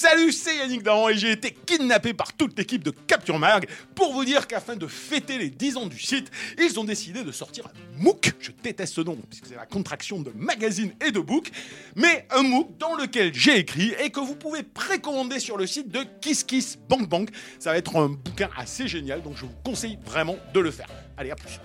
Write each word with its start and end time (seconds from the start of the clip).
Salut, 0.00 0.30
c'est 0.30 0.56
Yannick 0.58 0.84
Dahan 0.84 1.08
et 1.08 1.16
j'ai 1.16 1.32
été 1.32 1.50
kidnappé 1.50 2.14
par 2.14 2.32
toute 2.32 2.56
l'équipe 2.56 2.84
de 2.84 2.92
Capture 2.92 3.36
Mag 3.36 3.68
pour 3.96 4.12
vous 4.12 4.24
dire 4.24 4.46
qu'afin 4.46 4.76
de 4.76 4.86
fêter 4.86 5.38
les 5.38 5.50
10 5.50 5.76
ans 5.76 5.86
du 5.86 5.98
site, 5.98 6.30
ils 6.56 6.78
ont 6.78 6.84
décidé 6.84 7.24
de 7.24 7.32
sortir 7.32 7.66
un 7.66 8.00
MOOC. 8.00 8.30
Je 8.38 8.52
déteste 8.62 8.94
ce 8.94 9.00
nom 9.00 9.18
puisque 9.28 9.46
c'est 9.46 9.56
la 9.56 9.66
contraction 9.66 10.20
de 10.20 10.30
magazine 10.36 10.92
et 11.04 11.10
de 11.10 11.18
book, 11.18 11.50
mais 11.96 12.28
un 12.30 12.44
MOOC 12.44 12.78
dans 12.78 12.94
lequel 12.94 13.34
j'ai 13.34 13.58
écrit 13.58 13.92
et 14.00 14.10
que 14.10 14.20
vous 14.20 14.36
pouvez 14.36 14.62
précommander 14.62 15.40
sur 15.40 15.56
le 15.56 15.66
site 15.66 15.88
de 15.88 16.04
Kiss 16.20 16.44
Kiss 16.44 16.78
Bank 16.88 17.08
Bank. 17.08 17.30
Ça 17.58 17.72
va 17.72 17.78
être 17.78 17.96
un 17.96 18.10
bouquin 18.10 18.50
assez 18.56 18.86
génial 18.86 19.20
donc 19.20 19.36
je 19.36 19.46
vous 19.46 19.54
conseille 19.64 19.98
vraiment 20.06 20.36
de 20.54 20.60
le 20.60 20.70
faire. 20.70 20.86
Allez, 21.16 21.32
à 21.32 21.34
plus. 21.34 21.58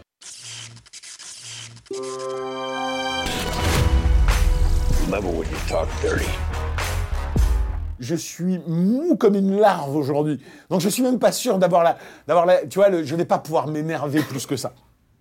Je 8.00 8.16
suis 8.16 8.60
mou 8.68 9.16
comme 9.18 9.36
une 9.36 9.58
larve 9.58 9.96
aujourd'hui. 9.96 10.40
Donc 10.70 10.82
je 10.82 10.90
suis 10.90 11.04
même 11.04 11.20
pas 11.20 11.32
sûr 11.32 11.58
d'avoir 11.58 11.84
la, 11.84 11.98
d'avoir 12.28 12.46
tu 12.70 12.80
vois, 12.80 12.90
le- 12.90 13.04
je 13.04 13.16
vais 13.16 13.26
pas 13.26 13.40
pouvoir 13.40 13.68
m'énerver 13.68 14.22
plus 14.30 14.46
que 14.46 14.56
ça. 14.56 14.74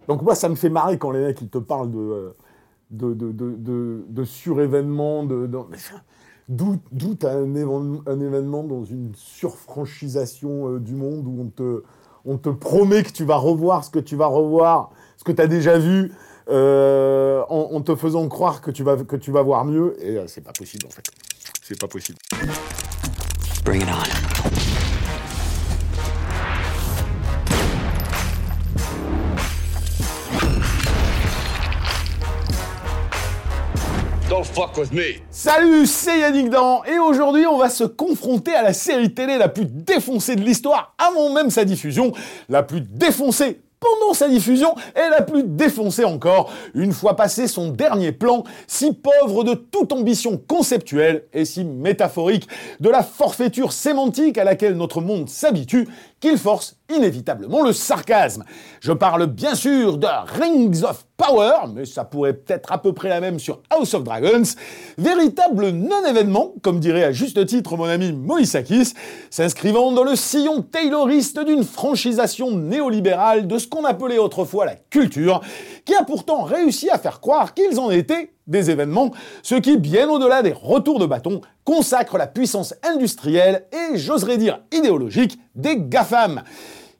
Donc 0.08 0.22
moi, 0.22 0.34
ça 0.34 0.48
me 0.48 0.54
fait 0.54 0.68
marrer 0.70 0.98
quand 0.98 1.10
les 1.10 1.20
mecs 1.24 1.40
ils 1.40 1.48
te 1.48 1.58
parlent 1.58 1.90
de, 1.90 1.98
euh, 1.98 2.36
de, 2.90 3.14
de, 3.14 3.32
de, 3.32 3.54
de, 3.56 4.04
de 4.08 4.24
d'où, 6.90 7.14
t'as 7.14 7.32
un, 7.34 7.54
évén- 7.54 8.02
un 8.06 8.20
événement 8.20 8.64
dans 8.64 8.84
une 8.84 9.12
surfranchisation 9.14 10.68
euh, 10.74 10.80
du 10.80 10.94
monde 10.94 11.26
où 11.26 11.40
on 12.24 12.36
te, 12.36 12.48
promet 12.50 13.02
que 13.02 13.10
tu 13.12 13.24
vas 13.24 13.36
revoir 13.36 13.84
ce 13.84 13.90
que 13.90 13.98
tu 13.98 14.16
vas 14.16 14.26
revoir, 14.26 14.90
ce 15.16 15.24
que 15.24 15.32
tu 15.32 15.40
as 15.40 15.46
déjà 15.46 15.78
vu, 15.78 16.12
euh, 16.48 17.42
en, 17.48 17.70
en 17.74 17.80
te 17.80 17.94
faisant 17.94 18.28
croire 18.28 18.60
que 18.60 18.70
tu 18.70 18.82
vas, 18.82 18.96
que 18.96 19.16
tu 19.16 19.30
vas 19.30 19.42
voir 19.42 19.64
mieux, 19.64 19.94
et 20.04 20.18
euh, 20.18 20.26
c'est 20.26 20.40
pas 20.40 20.52
possible 20.52 20.86
en 20.86 20.90
fait. 20.90 21.04
C'est 21.64 21.78
pas 21.78 21.86
possible. 21.86 22.18
Bring 23.64 23.82
it 23.82 23.88
on. 23.88 24.02
Don't 34.28 34.44
fuck 34.44 34.76
with 34.76 34.92
me. 34.92 35.20
Salut, 35.30 35.86
c'est 35.86 36.18
Yannick 36.18 36.50
Dan 36.50 36.80
et 36.86 36.98
aujourd'hui 36.98 37.46
on 37.46 37.58
va 37.58 37.70
se 37.70 37.84
confronter 37.84 38.52
à 38.54 38.62
la 38.62 38.72
série 38.72 39.14
télé 39.14 39.38
la 39.38 39.48
plus 39.48 39.66
défoncée 39.66 40.34
de 40.34 40.40
l'histoire 40.40 40.96
avant 40.98 41.32
même 41.32 41.50
sa 41.50 41.64
diffusion, 41.64 42.12
la 42.48 42.64
plus 42.64 42.80
défoncée 42.80 43.60
pendant 43.82 44.14
sa 44.14 44.28
diffusion 44.28 44.74
et 44.96 45.10
la 45.10 45.22
plus 45.22 45.42
défoncée 45.42 46.04
encore 46.04 46.50
une 46.74 46.92
fois 46.92 47.16
passé 47.16 47.48
son 47.48 47.68
dernier 47.68 48.12
plan, 48.12 48.44
si 48.66 48.92
pauvre 48.92 49.44
de 49.44 49.54
toute 49.54 49.92
ambition 49.92 50.38
conceptuelle 50.38 51.24
et 51.32 51.44
si 51.44 51.64
métaphorique 51.64 52.48
de 52.80 52.88
la 52.88 53.02
forfaiture 53.02 53.72
sémantique 53.72 54.38
à 54.38 54.44
laquelle 54.44 54.76
notre 54.76 55.00
monde 55.00 55.28
s'habitue 55.28 55.88
qu'il 56.22 56.38
force 56.38 56.76
inévitablement 56.88 57.62
le 57.62 57.72
sarcasme. 57.72 58.44
Je 58.80 58.92
parle 58.92 59.26
bien 59.26 59.56
sûr 59.56 59.98
de 59.98 60.06
Rings 60.06 60.84
of 60.84 61.04
Power, 61.16 61.66
mais 61.74 61.84
ça 61.84 62.04
pourrait 62.04 62.40
être 62.46 62.70
à 62.70 62.78
peu 62.78 62.92
près 62.92 63.08
la 63.08 63.20
même 63.20 63.40
sur 63.40 63.60
House 63.70 63.92
of 63.94 64.04
Dragons, 64.04 64.44
véritable 64.96 65.70
non-événement, 65.70 66.54
comme 66.62 66.78
dirait 66.78 67.02
à 67.02 67.12
juste 67.12 67.44
titre 67.46 67.76
mon 67.76 67.86
ami 67.86 68.12
Moïsakis, 68.12 68.94
s'inscrivant 69.30 69.90
dans 69.90 70.04
le 70.04 70.14
sillon 70.14 70.62
tayloriste 70.62 71.40
d'une 71.40 71.64
franchisation 71.64 72.52
néolibérale 72.52 73.48
de 73.48 73.58
ce 73.58 73.66
qu'on 73.66 73.84
appelait 73.84 74.18
autrefois 74.18 74.64
la 74.64 74.76
culture, 74.76 75.40
qui 75.84 75.94
a 75.96 76.04
pourtant 76.04 76.44
réussi 76.44 76.88
à 76.88 76.98
faire 76.98 77.20
croire 77.20 77.52
qu'ils 77.52 77.80
en 77.80 77.90
étaient 77.90 78.31
des 78.46 78.70
événements, 78.70 79.10
ce 79.42 79.54
qui, 79.54 79.76
bien 79.76 80.08
au-delà 80.08 80.42
des 80.42 80.52
retours 80.52 80.98
de 80.98 81.06
bâton, 81.06 81.40
consacre 81.64 82.18
la 82.18 82.26
puissance 82.26 82.74
industrielle 82.82 83.66
et, 83.72 83.96
j'oserais 83.96 84.38
dire, 84.38 84.60
idéologique 84.72 85.38
des 85.54 85.76
GAFAM. 85.76 86.42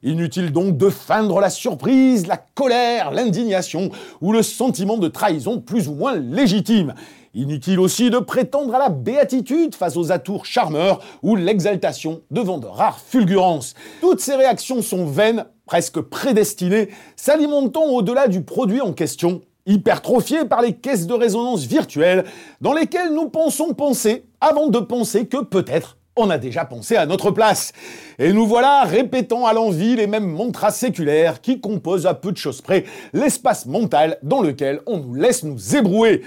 Inutile 0.03 0.51
donc 0.51 0.77
de 0.77 0.89
feindre 0.89 1.39
la 1.39 1.49
surprise, 1.49 2.27
la 2.27 2.37
colère, 2.37 3.11
l'indignation 3.11 3.89
ou 4.21 4.33
le 4.33 4.43
sentiment 4.43 4.97
de 4.97 5.07
trahison 5.07 5.61
plus 5.61 5.87
ou 5.87 5.93
moins 5.93 6.15
légitime. 6.15 6.93
Inutile 7.33 7.79
aussi 7.79 8.09
de 8.09 8.19
prétendre 8.19 8.75
à 8.75 8.79
la 8.79 8.89
béatitude 8.89 9.73
face 9.73 9.95
aux 9.95 10.11
atours 10.11 10.45
charmeurs 10.45 10.99
ou 11.23 11.35
l'exaltation 11.35 12.21
devant 12.31 12.57
de 12.57 12.67
rares 12.67 12.99
fulgurances. 12.99 13.75
Toutes 14.01 14.19
ces 14.19 14.35
réactions 14.35 14.81
sont 14.81 15.05
vaines, 15.05 15.45
presque 15.65 16.01
prédestinées, 16.01 16.89
s'alimentant 17.15 17.85
au-delà 17.85 18.27
du 18.27 18.43
produit 18.43 18.81
en 18.81 18.91
question 18.91 19.41
hypertrophiés 19.65 20.45
par 20.45 20.61
les 20.61 20.73
caisses 20.73 21.07
de 21.07 21.13
résonance 21.13 21.65
virtuelles 21.65 22.25
dans 22.61 22.73
lesquelles 22.73 23.13
nous 23.13 23.29
pensons 23.29 23.73
penser 23.73 24.25
avant 24.41 24.67
de 24.67 24.79
penser 24.79 25.25
que 25.27 25.43
peut-être 25.43 25.97
on 26.15 26.29
a 26.29 26.37
déjà 26.37 26.65
pensé 26.65 26.95
à 26.95 27.05
notre 27.05 27.31
place. 27.31 27.71
Et 28.19 28.33
nous 28.33 28.45
voilà 28.45 28.83
répétant 28.83 29.45
à 29.45 29.53
l'envi 29.53 29.95
les 29.95 30.07
mêmes 30.07 30.29
mantras 30.29 30.71
séculaires 30.71 31.41
qui 31.41 31.59
composent 31.59 32.05
à 32.05 32.13
peu 32.13 32.31
de 32.31 32.37
choses 32.37 32.61
près 32.61 32.85
l'espace 33.13 33.65
mental 33.65 34.17
dans 34.21 34.41
lequel 34.41 34.81
on 34.85 34.97
nous 34.97 35.15
laisse 35.15 35.43
nous 35.43 35.75
ébrouer. 35.75 36.21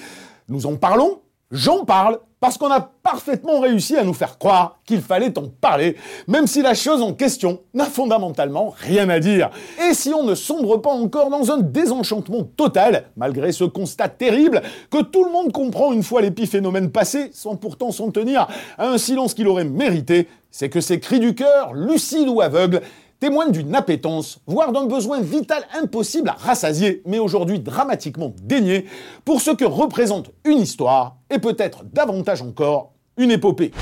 Nous 0.49 0.67
en 0.67 0.77
parlons, 0.77 1.21
j'en 1.51 1.85
parle, 1.85 2.19
parce 2.41 2.59
qu'on 2.59 2.71
a 2.71 2.81
parfaitement 2.81 3.61
réussi 3.61 3.97
à 3.97 4.05
nous 4.05 4.13
faire 4.13 4.39
croire 4.39 4.79
qu'il 4.85 5.01
fallait 5.01 5.37
en 5.39 5.49
parler, 5.49 5.97
même 6.29 6.47
si 6.47 6.63
la 6.63 6.75
chose 6.75 7.01
en 7.01 7.15
question 7.15 7.61
n'a 7.73 7.87
fondamentalement 7.87 8.75
rien 8.77 9.09
à 9.09 9.21
dire. 9.21 9.51
Et 9.89 9.95
si 9.95 10.13
on 10.13 10.23
ne 10.23 10.35
sombre 10.35 10.77
pas 10.77 10.91
encore 10.91 11.31
dans 11.31 11.51
un 11.51 11.59
désenchantement 11.59 12.43
total, 12.45 13.05
malgré 13.17 13.53
ce 13.53 13.65
constat 13.65 14.09
terrible 14.09 14.63
que 14.91 15.03
tout 15.03 15.25
le 15.25 15.33
monde 15.33 15.53
comprend 15.53 15.93
une 15.93 16.03
fois 16.03 16.21
l'épiphénomène 16.21 16.91
passé, 16.91 17.31
sans 17.33 17.57
pourtant 17.57 17.91
s'en 17.91 18.11
tenir 18.11 18.49
à 18.77 18.89
un 18.89 18.99
silence 18.99 19.35
qu'il 19.35 19.49
aurait 19.49 19.65
mérité, 19.65 20.29
c'est 20.51 20.69
que 20.69 20.81
ces 20.81 21.01
cris 21.01 21.21
du 21.21 21.35
cœur, 21.35 21.75
lucides 21.75 22.29
ou 22.29 22.41
aveugles, 22.41 22.81
témoignent 23.21 23.53
d'une 23.53 23.75
appétence, 23.75 24.41
voire 24.47 24.73
d'un 24.73 24.87
besoin 24.87 25.21
vital 25.21 25.67
impossible 25.75 26.29
à 26.29 26.33
rassasier, 26.33 27.03
mais 27.07 27.19
aujourd'hui 27.19 27.61
dramatiquement 27.61 28.33
dénié, 28.43 28.87
pour 29.25 29.41
ce 29.41 29.51
que 29.51 29.65
représente 29.65 30.31
une 30.45 30.59
histoire, 30.59 31.17
et 31.31 31.39
peut-être 31.39 31.85
davantage 31.85 32.43
encore, 32.43 32.93
une 33.17 33.31
épopée. 33.31 33.73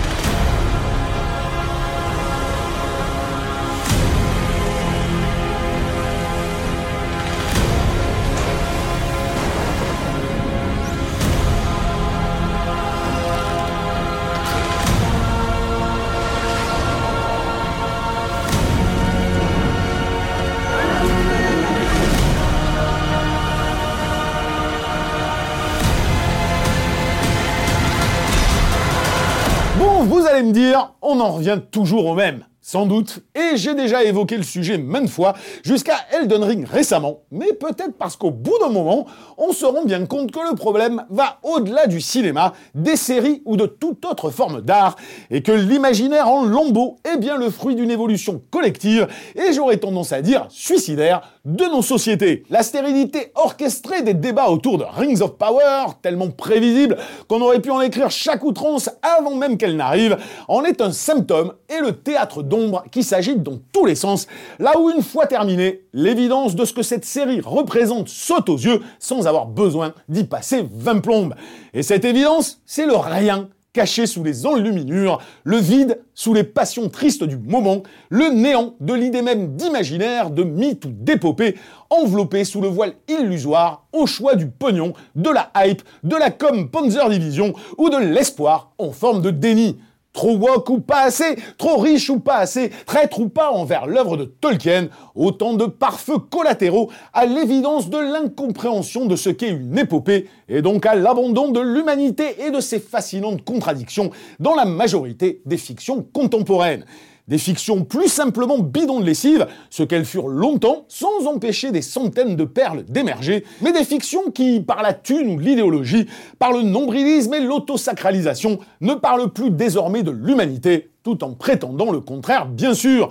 En 31.25 31.32
revient 31.32 31.61
toujours 31.71 32.06
au 32.06 32.15
même. 32.15 32.44
Sans 32.66 32.87
doute, 32.87 33.19
et 33.34 33.58
j'ai 33.58 33.75
déjà 33.75 34.05
évoqué 34.05 34.38
le 34.38 34.43
sujet 34.43 34.78
maintes 34.78 35.11
fois, 35.11 35.34
jusqu'à 35.62 35.96
Elden 36.12 36.43
Ring 36.43 36.66
récemment, 36.66 37.20
mais 37.31 37.52
peut-être 37.52 37.93
parce 37.99 38.16
qu'au 38.16 38.31
bout 38.31 38.58
d'un 38.58 38.70
moment, 38.70 39.05
on 39.37 39.52
se 39.52 39.66
rend 39.66 39.84
bien 39.84 40.06
compte 40.06 40.32
que 40.32 40.38
le 40.38 40.55
problème 40.56 41.05
va 41.11 41.40
au-delà 41.43 41.87
du 41.87 42.00
cinéma, 42.00 42.55
des 42.75 42.96
séries 42.96 43.43
ou 43.44 43.58
de 43.58 43.66
toute 43.66 44.06
autre 44.06 44.31
forme 44.31 44.62
d'art, 44.62 44.96
et 45.31 45.43
que 45.43 45.52
l'imaginaire 45.52 46.26
en 46.26 46.43
lambeaux 46.43 46.96
est 47.05 47.19
bien 47.19 47.37
le 47.37 47.50
fruit 47.50 47.75
d'une 47.75 47.90
évolution 47.90 48.40
collective, 48.50 49.08
et 49.34 49.52
j'aurais 49.52 49.76
tendance 49.76 50.12
à 50.12 50.22
dire 50.22 50.46
suicidaire, 50.49 51.20
de 51.44 51.64
nos 51.66 51.82
sociétés. 51.82 52.44
La 52.49 52.62
stérilité 52.62 53.31
orchestrée 53.34 54.00
des 54.00 54.14
débats 54.14 54.49
autour 54.49 54.78
de 54.78 54.84
Rings 54.84 55.20
of 55.20 55.37
Power, 55.37 55.93
tellement 56.00 56.31
prévisible 56.31 56.96
qu'on 57.28 57.43
aurait 57.43 57.61
pu 57.61 57.70
en 57.70 57.82
écrire 57.82 58.11
chaque 58.11 58.43
outrance 58.43 58.88
avant 59.02 59.34
même 59.34 59.58
qu'elle 59.58 59.76
n'arrive, 59.76 60.16
en 60.49 60.64
est 60.64 60.81
un 60.81 60.93
symptôme 60.93 61.52
et 61.69 61.81
le 61.82 61.93
théâtre 61.93 62.43
qui 62.90 63.02
s'agite 63.02 63.42
dans 63.42 63.58
tous 63.72 63.86
les 63.86 63.94
sens, 63.94 64.26
là 64.58 64.78
où 64.78 64.90
une 64.90 65.02
fois 65.02 65.26
terminée, 65.26 65.82
l'évidence 65.92 66.54
de 66.54 66.64
ce 66.64 66.72
que 66.72 66.82
cette 66.82 67.04
série 67.04 67.40
représente 67.40 68.08
saute 68.08 68.48
aux 68.48 68.58
yeux 68.58 68.80
sans 68.98 69.26
avoir 69.26 69.46
besoin 69.46 69.94
d'y 70.08 70.24
passer 70.24 70.66
20 70.72 71.00
plombes. 71.00 71.34
Et 71.72 71.82
cette 71.82 72.04
évidence, 72.04 72.60
c'est 72.66 72.86
le 72.86 72.96
rien 72.96 73.48
caché 73.74 74.06
sous 74.06 74.22
les 74.22 74.46
enluminures, 74.46 75.20
le 75.42 75.58
vide 75.58 76.00
sous 76.14 76.32
les 76.32 76.44
passions 76.44 76.88
tristes 76.88 77.24
du 77.24 77.36
moment, 77.36 77.82
le 78.08 78.28
néant 78.30 78.76
de 78.80 78.94
l'idée 78.94 79.20
même 79.20 79.56
d'imaginaire, 79.56 80.30
de 80.30 80.44
mythe 80.44 80.84
ou 80.86 80.90
d'épopée, 80.92 81.56
enveloppé 81.90 82.44
sous 82.44 82.60
le 82.60 82.68
voile 82.68 82.94
illusoire 83.08 83.84
au 83.92 84.06
choix 84.06 84.36
du 84.36 84.46
pognon, 84.46 84.94
de 85.16 85.28
la 85.28 85.50
hype, 85.56 85.82
de 86.04 86.16
la 86.16 86.30
com 86.30 86.70
Panzer 86.70 87.10
Division 87.10 87.52
ou 87.76 87.90
de 87.90 87.98
l'espoir 87.98 88.72
en 88.78 88.92
forme 88.92 89.20
de 89.20 89.30
déni. 89.30 89.76
Trop 90.14 90.37
woke 90.37 90.70
ou 90.70 90.78
pas 90.78 91.02
assez, 91.02 91.37
trop 91.58 91.76
riche 91.76 92.08
ou 92.08 92.20
pas 92.20 92.37
assez, 92.37 92.70
traître 92.87 93.19
ou 93.19 93.28
pas 93.28 93.50
envers 93.50 93.87
l'œuvre 93.87 94.16
de 94.16 94.25
Tolkien, 94.25 94.88
autant 95.16 95.55
de 95.55 95.66
pare-feux 95.66 96.19
collatéraux 96.19 96.88
à 97.12 97.26
l'évidence 97.26 97.90
de 97.90 97.99
l'incompréhension 97.99 99.06
de 99.06 99.16
ce 99.16 99.28
qu'est 99.28 99.50
une 99.50 99.76
épopée, 99.76 100.28
et 100.49 100.62
donc 100.62 100.87
à 100.87 100.94
l'abandon 100.94 101.50
de 101.50 101.58
l'humanité 101.58 102.37
et 102.46 102.52
de 102.52 102.61
ses 102.61 102.78
fascinantes 102.78 103.44
contradictions 103.44 104.11
dans 104.38 104.55
la 104.55 104.64
majorité 104.64 105.43
des 105.46 105.58
fictions 105.58 106.06
contemporaines. 106.12 106.84
Des 107.26 107.38
fictions 107.38 107.85
plus 107.85 108.09
simplement 108.09 108.59
bidons 108.59 109.00
de 109.00 109.06
lessive, 109.06 109.47
ce 109.71 109.82
qu'elles 109.82 110.05
furent 110.05 110.29
longtemps, 110.29 110.85
sans 110.88 111.26
empêcher 111.26 111.73
des 111.73 111.81
centaines 111.81 112.37
de 112.37 112.44
perles 112.44 112.85
d'émerger, 112.85 113.44
mais 113.62 113.73
des 113.73 113.85
fictions 113.85 114.31
qui, 114.31 114.61
par 114.61 114.82
la 114.82 114.93
thune 114.93 115.31
ou 115.31 115.38
l'idéologie, 115.38 116.06
par 116.38 116.53
le 116.53 116.62
nombrilisme 116.62 117.32
et 117.32 117.41
l'autosacralisation, 117.41 118.59
ne 118.82 118.93
parlent 118.93 119.32
plus 119.32 119.50
désormais 119.50 120.03
de 120.03 120.11
l'humanité, 120.11 120.91
tout 121.03 121.25
en 121.25 121.32
prétendant 121.32 121.91
le 121.91 122.00
contraire, 122.00 122.47
bien 122.47 122.75
sûr. 122.75 123.11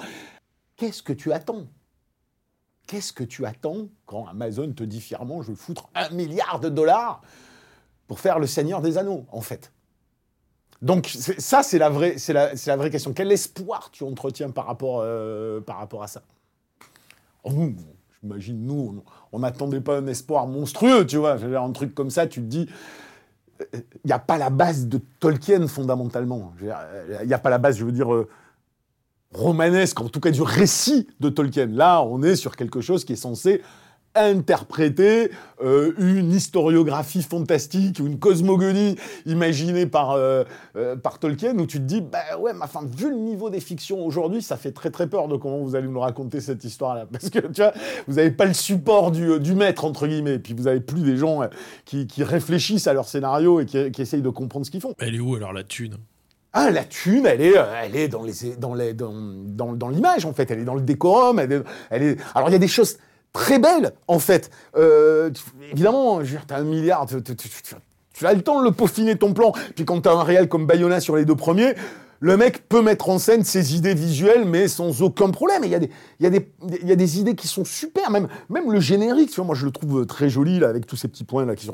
Qu'est-ce 0.75 1.01
que 1.01 1.13
tu 1.13 1.33
attends? 1.33 1.65
Qu'est-ce 2.85 3.13
que 3.13 3.23
tu 3.23 3.47
attends 3.47 3.87
quand 4.05 4.27
Amazon 4.27 4.71
te 4.73 4.83
dit 4.83 5.01
fièrement 5.01 5.41
je 5.41 5.51
vais 5.51 5.57
foutre 5.57 5.89
un 5.95 6.09
milliard 6.09 6.59
de 6.59 6.69
dollars 6.69 7.21
pour 8.07 8.19
faire 8.19 8.37
le 8.37 8.45
Seigneur 8.45 8.81
des 8.81 8.99
Anneaux, 8.99 9.25
en 9.31 9.41
fait? 9.41 9.71
Donc 10.83 11.07
ça, 11.07 11.63
c'est 11.63 11.77
la, 11.77 11.89
vraie, 11.89 12.17
la, 12.27 12.51
la 12.53 12.75
vraie 12.75 12.89
question. 12.89 13.13
Quel 13.13 13.31
espoir 13.31 13.89
tu 13.91 14.03
entretiens 14.03 14.49
par 14.49 14.65
rapport, 14.65 14.99
euh, 15.01 15.61
à 16.01 16.07
ça? 16.07 16.21
Oh, 17.45 17.51
J'imagine, 18.21 18.65
nous, 18.65 19.03
on 19.31 19.39
n'attendait 19.39 19.79
pas 19.79 19.97
un 19.97 20.07
espoir 20.07 20.45
monstrueux, 20.45 21.05
tu 21.05 21.17
vois. 21.17 21.37
Un 21.41 21.71
truc 21.71 21.95
comme 21.95 22.09
ça, 22.09 22.27
tu 22.27 22.41
te 22.41 22.45
dis, 22.45 22.67
il 23.73 23.81
n'y 24.05 24.11
a 24.11 24.19
pas 24.19 24.37
la 24.37 24.49
base 24.49 24.87
de 24.87 24.99
Tolkien 25.21 25.67
fondamentalement. 25.67 26.53
Il 26.61 27.27
n'y 27.27 27.33
a 27.33 27.39
pas 27.39 27.49
la 27.49 27.59
base, 27.59 27.77
je 27.77 27.85
veux 27.85 27.91
dire, 27.93 28.13
euh, 28.13 28.27
romanesque, 29.33 30.01
en 30.01 30.09
tout 30.09 30.19
cas 30.19 30.31
du 30.31 30.41
récit 30.41 31.07
de 31.21 31.29
Tolkien. 31.29 31.67
Là, 31.67 32.03
on 32.03 32.23
est 32.23 32.35
sur 32.35 32.57
quelque 32.57 32.81
chose 32.81 33.05
qui 33.05 33.13
est 33.13 33.17
censé 33.17 33.61
interpréter 34.15 35.31
euh, 35.61 35.93
une 35.97 36.31
historiographie 36.31 37.23
fantastique 37.23 37.99
ou 37.99 38.07
une 38.07 38.19
cosmogonie 38.19 38.95
imaginée 39.25 39.87
par, 39.87 40.11
euh, 40.11 40.43
euh, 40.75 40.95
par 40.95 41.19
Tolkien 41.19 41.57
où 41.57 41.65
tu 41.65 41.79
te 41.79 41.83
dis, 41.83 42.01
bah 42.01 42.37
ouais, 42.39 42.53
mais 42.53 42.63
enfin, 42.63 42.81
vu 42.85 43.09
le 43.09 43.17
niveau 43.17 43.49
des 43.49 43.59
fictions 43.59 44.05
aujourd'hui, 44.05 44.41
ça 44.41 44.57
fait 44.57 44.71
très 44.71 44.91
très 44.91 45.07
peur 45.07 45.27
de 45.27 45.35
comment 45.35 45.59
vous 45.59 45.75
allez 45.75 45.87
nous 45.87 45.99
raconter 45.99 46.41
cette 46.41 46.63
histoire-là. 46.63 47.07
Parce 47.11 47.29
que, 47.29 47.39
tu 47.39 47.61
vois, 47.61 47.73
vous 48.07 48.15
n'avez 48.15 48.31
pas 48.31 48.45
le 48.45 48.53
support 48.53 49.11
du, 49.11 49.39
du, 49.39 49.55
maître, 49.55 49.85
entre 49.85 50.07
guillemets, 50.07 50.39
puis 50.39 50.53
vous 50.53 50.63
n'avez 50.63 50.81
plus 50.81 51.01
des 51.01 51.17
gens 51.17 51.41
qui, 51.85 52.07
qui, 52.07 52.23
réfléchissent 52.23 52.87
à 52.87 52.93
leur 52.93 53.07
scénario 53.07 53.59
et 53.59 53.65
qui, 53.65 53.91
qui 53.91 54.01
essayent 54.01 54.21
de 54.21 54.29
comprendre 54.29 54.65
ce 54.65 54.71
qu'ils 54.71 54.81
font. 54.81 54.93
Elle 54.99 55.15
est 55.15 55.19
où 55.19 55.35
alors 55.35 55.53
la 55.53 55.63
thune? 55.63 55.97
Ah, 56.53 56.69
la 56.69 56.83
thune, 56.83 57.25
elle 57.25 57.41
est, 57.41 57.55
elle 57.83 57.95
est 57.95 58.07
dans 58.07 58.21
les, 58.21 58.55
dans 58.57 58.75
les, 58.75 58.93
dans, 58.93 59.11
dans, 59.11 59.73
dans 59.73 59.89
l'image 59.89 60.25
en 60.25 60.33
fait. 60.33 60.51
Elle 60.51 60.59
est 60.59 60.65
dans 60.65 60.75
le 60.75 60.81
décorum. 60.81 61.39
Elle 61.39 61.51
est, 61.51 61.63
elle 61.89 62.03
est... 62.03 62.17
Alors 62.35 62.49
il 62.49 62.51
y 62.51 62.55
a 62.55 62.59
des 62.59 62.67
choses 62.67 62.97
très 63.33 63.59
belle, 63.59 63.93
en 64.07 64.19
fait. 64.19 64.51
Euh, 64.77 65.31
évidemment, 65.71 66.21
tu 66.21 66.53
as 66.53 66.57
un 66.57 66.63
milliard, 66.63 67.05
tu, 67.07 67.15
as 68.25 68.33
le 68.33 68.41
temps 68.41 68.59
de 68.59 68.65
le 68.65 68.71
peaufiner 68.71 69.17
ton 69.17 69.33
plan. 69.33 69.51
Puis 69.75 69.85
quand 69.85 70.01
tu 70.01 70.09
as 70.09 70.13
un 70.13 70.23
réel 70.23 70.47
comme 70.47 70.67
Bayona 70.67 70.99
sur 70.99 71.15
les 71.15 71.25
deux 71.25 71.35
premiers, 71.35 71.73
le 72.23 72.37
mec 72.37 72.69
peut 72.69 72.81
mettre 72.81 73.09
en 73.09 73.19
scène 73.19 73.43
ses 73.43 73.75
idées 73.75 73.95
visuelles, 73.95 74.45
mais 74.45 74.69
sans 74.69 75.01
aucun 75.01 75.29
problème. 75.29 75.63
Il 75.65 75.71
y, 75.71 75.75
a 75.75 76.95
des, 76.95 77.19
idées 77.19 77.35
qui 77.35 77.49
sont 77.49 77.65
super, 77.65 78.09
même, 78.11 78.29
le 78.49 78.79
générique, 78.79 79.37
moi 79.39 79.55
je 79.55 79.65
le 79.65 79.71
trouve 79.71 80.05
très 80.05 80.29
joli, 80.29 80.63
avec 80.63 80.85
tous 80.85 80.95
ces 80.95 81.09
petits 81.09 81.25
points 81.25 81.45
là 81.45 81.55
qui 81.57 81.69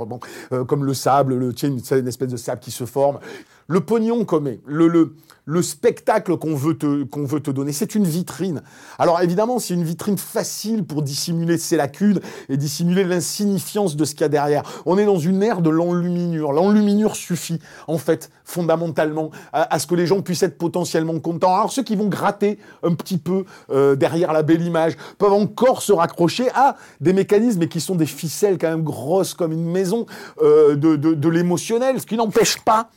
euh, 0.52 0.66
comme 0.66 0.86
le 0.86 0.96
sable, 0.96 1.36
le, 1.36 1.54
une, 1.64 1.80
une, 1.92 2.08
espèce 2.08 2.30
de 2.30 2.38
sable 2.38 2.62
qui 2.62 2.72
se 2.72 2.86
forme. 2.86 3.20
Le 3.70 3.82
pognon 3.82 4.26
comme 4.26 4.58
le, 4.66 4.88
le, 4.88 5.16
le 5.46 5.62
spectacle 5.62 6.38
qu'on 6.38 6.56
veut, 6.56 6.78
te, 6.78 7.04
qu'on 7.04 7.24
veut 7.24 7.40
te 7.40 7.52
donner. 7.52 7.72
C'est 7.72 7.94
une 7.94 8.04
vitrine. 8.04 8.62
Alors 8.98 9.22
évidemment, 9.22 9.60
c'est 9.60 9.76
une 9.76 9.84
vitrine 9.84 10.18
facile 10.18 10.84
pour 10.84 11.04
dissimuler 11.04 11.58
ses 11.58 11.78
lacunes 11.78 12.20
et 12.50 12.58
dissimuler 12.58 13.04
l'insignifiance 13.04 13.96
de 13.96 14.06
ce 14.06 14.14
qu'il 14.14 14.22
y 14.22 14.24
a 14.26 14.30
derrière. 14.30 14.64
On 14.88 14.98
est 14.98 15.06
dans 15.06 15.20
une 15.20 15.42
ère 15.44 15.62
de 15.62 15.70
l'enluminure. 15.70 16.52
L'enluminure 16.52 17.16
suffit, 17.16 17.60
en 17.88 18.00
fait, 18.00 18.32
fondamentalement, 18.44 19.30
à, 19.54 19.78
ce 19.78 19.88
que 19.88 19.96
les 19.96 20.08
gens 20.08 20.22
puissent 20.22 20.44
être 20.44 20.58
potentiellement 20.58 21.20
contents. 21.20 21.54
Alors 21.54 21.72
ceux 21.72 21.84
qui 21.84 21.96
vont 21.96 22.08
gratter 22.08 22.58
un 22.84 22.94
petit 22.96 23.18
peu 23.18 23.46
euh, 23.72 23.96
derrière 23.96 24.34
la 24.34 24.44
belle 24.44 24.62
image 24.64 24.98
peuvent 25.18 25.34
encore 25.34 25.82
se 25.84 25.94
raccrocher 25.94 26.50
à 26.56 26.76
des 27.02 27.14
mécanismes 27.14 27.68
qui 27.68 27.82
sont 27.82 27.96
des 27.96 28.08
ficelles 28.08 28.58
quand 28.58 28.70
même 28.70 28.84
grosses 28.84 29.36
comme 29.36 29.52
une 29.52 29.70
maison 29.70 30.06
euh, 30.42 30.76
de, 30.76 30.96
de, 30.96 31.14
de 31.14 31.30
l'émotionnel, 31.30 32.00
ce 32.00 32.06
qui 32.06 32.18
n'empêche 32.18 32.60
pas 32.60 32.90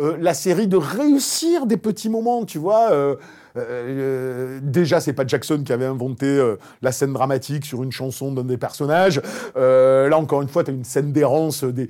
euh, 0.00 0.16
la 0.18 0.32
série 0.32 0.68
de 0.68 0.78
réussir 0.78 1.66
des 1.66 1.76
petits 1.76 2.08
moments, 2.08 2.46
tu 2.46 2.56
vois. 2.56 2.92
Euh, 2.92 3.16
euh, 3.58 4.58
déjà, 4.62 5.00
c'est 5.00 5.12
pas 5.12 5.26
Jackson 5.26 5.62
qui 5.66 5.72
avait 5.74 5.84
inventé 5.84 6.40
la 6.80 6.92
scène 6.92 7.12
dramatique 7.12 7.66
sur 7.66 7.82
une 7.82 7.92
chanson 7.92 8.32
d'un 8.32 8.44
des 8.44 8.56
personnages. 8.56 9.20
là, 9.54 10.16
encore 10.16 10.40
une 10.40 10.48
fois, 10.48 10.64
tu 10.64 10.70
as 10.70 10.74
une 10.74 10.84
scène 10.84 11.12
d'errance 11.12 11.62
des, 11.62 11.88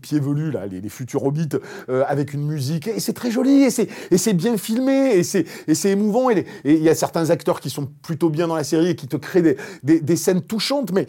pieds 0.00 0.18
velus, 0.18 0.50
là, 0.50 0.66
les, 0.66 0.88
futurs 0.88 1.24
hobbits, 1.26 1.58
avec 2.08 2.32
une 2.32 2.46
musique. 2.46 2.88
Et 2.88 3.00
c'est 3.00 3.12
très 3.12 3.30
joli, 3.30 3.64
et 3.64 3.70
c'est 4.16 4.32
bien 4.32 4.56
filmé, 4.56 5.18
et 5.18 5.22
c'est 5.22 5.90
émouvant. 5.90 6.30
Et 6.30 6.46
il 6.64 6.82
y 6.82 6.88
a 6.88 6.94
certains 6.94 7.28
acteurs 7.28 7.60
qui 7.60 7.68
sont 7.68 7.86
plutôt 8.02 8.30
bien 8.30 8.48
dans 8.48 8.56
la 8.56 8.64
série 8.64 8.88
et 8.88 8.96
qui 8.96 9.08
te 9.08 9.18
créent 9.18 9.56
des, 9.82 10.00
des 10.00 10.16
scènes 10.16 10.40
touchantes, 10.40 10.92
mais 10.92 11.06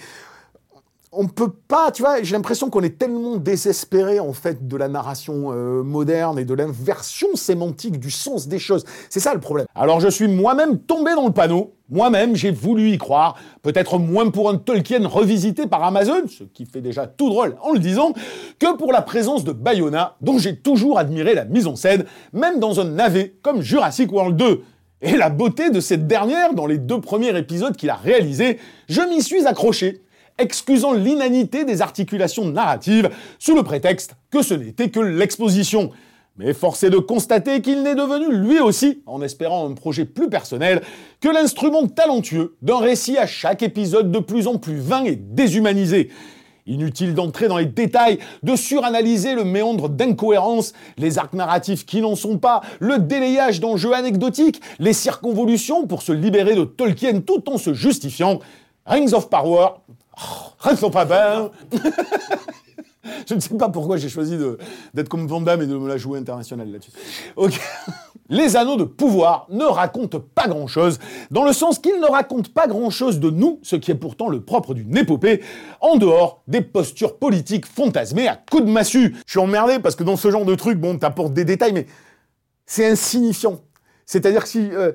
on 1.12 1.27
peut 1.27 1.51
pas, 1.68 1.92
tu 1.92 2.01
vois, 2.01 2.21
j'ai 2.21 2.36
l'impression 2.36 2.69
qu'on 2.69 2.83
est 2.83 2.98
tellement 2.98 3.38
désespéré 3.38 4.19
en 4.19 4.33
fait 4.33 4.68
de 4.68 4.75
la 4.75 4.89
narration 4.89 5.51
euh, 5.51 5.81
moderne 5.81 6.38
et 6.38 6.45
de 6.45 6.54
l'inversion 6.54 7.30
sémantique 7.36 8.00
du 8.00 8.12
sens 8.12 8.48
des 8.48 8.59
choses. 8.59 8.83
C'est 9.09 9.19
ça 9.19 9.33
le 9.33 9.39
problème. 9.39 9.68
Alors 9.74 10.00
je 10.01 10.09
suis 10.09 10.27
moi-même 10.27 10.80
tombé 10.80 11.13
dans 11.15 11.25
le 11.25 11.33
panneau. 11.33 11.74
Moi-même, 11.89 12.36
j'ai 12.36 12.51
voulu 12.51 12.89
y 12.92 12.98
croire, 12.98 13.38
peut-être 13.62 13.98
moins 13.98 14.30
pour 14.30 14.50
un 14.50 14.57
Tolkien 14.57 15.07
revisité 15.07 15.68
par 15.68 15.83
Amazon, 15.83 16.24
ce 16.27 16.44
qui 16.44 16.65
fait 16.65 16.81
déjà 16.81 17.07
tout 17.07 17.30
drôle 17.30 17.56
en 17.62 17.71
le 17.71 17.80
disant, 17.80 18.12
que 18.59 18.75
pour 18.75 18.92
la 18.92 19.01
présence 19.01 19.45
de 19.45 19.54
Bayona, 19.54 20.18
dont 20.19 20.38
j'ai 20.38 20.57
toujours 20.57 21.00
admiré 21.00 21.33
la 21.33 21.45
mise 21.45 21.65
en 21.65 21.77
scène, 21.77 22.04
même 22.33 22.59
dans 22.59 22.81
un 22.81 22.83
navet 22.83 23.38
comme 23.42 23.61
Jurassic 23.61 24.11
World 24.11 24.35
2. 24.35 24.64
Et 25.02 25.16
la 25.16 25.30
beauté 25.30 25.69
de 25.69 25.80
cette 25.80 26.07
dernière 26.07 26.54
dans 26.54 26.66
les 26.66 26.78
deux 26.78 26.99
premiers 26.99 27.37
épisodes 27.37 27.78
qu'il 27.78 27.90
a 27.90 27.95
réalisés, 27.95 28.59
je 28.90 29.02
m'y 29.02 29.21
suis 29.21 29.45
accroché 29.45 30.02
excusant 30.37 30.94
l'inanité 30.94 31.65
des 31.65 31.81
articulations 31.81 32.45
narratives 32.45 33.09
sous 33.39 33.56
le 33.56 33.63
prétexte 33.63 34.15
que 34.31 34.41
ce 34.41 34.53
n'était 34.53 34.89
que 34.89 34.99
l'exposition. 34.99 35.91
Mais 36.37 36.53
force 36.53 36.83
est 36.83 36.91
de 36.91 36.99
constater 36.99 37.61
qu'il 37.61 37.81
n'est 37.81 37.95
devenu 37.95 38.31
lui 38.31 38.59
aussi, 38.59 39.01
en 39.07 39.23
espérant 39.23 39.67
un 39.67 39.73
projet 39.73 40.06
plus 40.06 40.29
personnel, 40.29 40.83
que 41.19 41.29
l'instrument 41.29 41.87
talentueux 41.87 42.56
d'un 42.61 42.77
récit 42.77 43.17
à 43.17 43.25
chaque 43.25 43.63
épisode 43.63 44.11
de 44.11 44.19
plus 44.19 44.45
en 44.47 44.57
plus 44.57 44.77
vain 44.77 45.03
et 45.03 45.15
déshumanisé. 45.15 46.09
Inutile 46.67 47.15
d'entrer 47.15 47.47
dans 47.47 47.57
les 47.57 47.65
détails, 47.65 48.19
de 48.44 48.56
suranalyser 48.56 49.33
le 49.33 49.45
méandre 49.45 49.89
d'incohérence, 49.89 50.73
les 50.97 51.17
arcs 51.17 51.33
narratifs 51.33 51.85
qui 51.85 52.01
n'en 52.01 52.15
sont 52.15 52.37
pas, 52.37 52.61
le 52.79 52.99
délayage 52.99 53.59
d'enjeux 53.59 53.94
anecdotiques, 53.94 54.61
les 54.77 54.94
circonvolutions 54.94 55.87
pour 55.87 56.03
se 56.03 56.11
libérer 56.11 56.56
de 56.56 56.65
Tolkien 56.65 57.21
tout 57.21 57.49
en 57.49 57.57
se 57.57 57.73
justifiant. 57.73 58.39
Rings 58.85 59.13
of 59.13 59.29
Power 59.29 59.67
Oh, 60.19 60.76
sont 60.76 60.92
pas 60.92 61.06
bien. 61.06 61.52
Je 63.28 63.33
ne 63.33 63.40
sais 63.40 63.56
pas 63.56 63.69
pourquoi 63.69 63.97
j'ai 63.97 64.09
choisi 64.09 64.38
d'être 64.94 65.09
comme 65.09 65.28
Van 65.28 65.42
et 65.45 65.66
de 65.66 65.78
me 65.78 65.88
la 65.88 65.97
jouer 65.97 66.19
internationale 66.19 66.71
là-dessus. 66.71 66.92
Les 68.30 68.57
anneaux 68.57 68.76
de 68.76 68.83
pouvoir 68.83 69.47
ne 69.50 69.64
racontent 69.64 70.19
pas 70.36 70.47
grand-chose, 70.47 71.00
dans 71.31 71.45
le 71.45 71.54
sens 71.54 71.80
qu'ils 71.80 72.00
ne 72.02 72.12
racontent 72.12 72.50
pas 72.54 72.68
grand-chose 72.68 73.21
de 73.21 73.30
nous, 73.30 73.59
ce 73.64 73.78
qui 73.78 73.92
est 73.92 73.95
pourtant 73.95 74.28
le 74.28 74.42
propre 74.42 74.74
d'une 74.74 74.97
épopée, 74.97 75.42
en 75.80 75.95
dehors 75.95 76.42
des 76.47 76.62
postures 76.62 77.18
politiques 77.18 77.66
fantasmées 77.66 78.28
à 78.28 78.36
coups 78.36 78.66
de 78.66 78.69
massue. 78.69 79.16
Je 79.26 79.31
suis 79.31 79.40
emmerdé 79.40 79.80
parce 79.80 79.95
que 79.95 80.04
dans 80.04 80.18
ce 80.18 80.30
genre 80.30 80.44
de 80.44 80.56
truc, 80.56 80.78
bon, 80.78 80.97
t'apportes 80.97 81.33
des 81.33 81.45
détails, 81.45 81.71
mais 81.71 81.88
c'est 82.66 82.86
insignifiant. 82.86 83.62
C'est-à-dire 84.07 84.44
que 84.44 84.49
si 84.49 84.69
euh, 84.71 84.94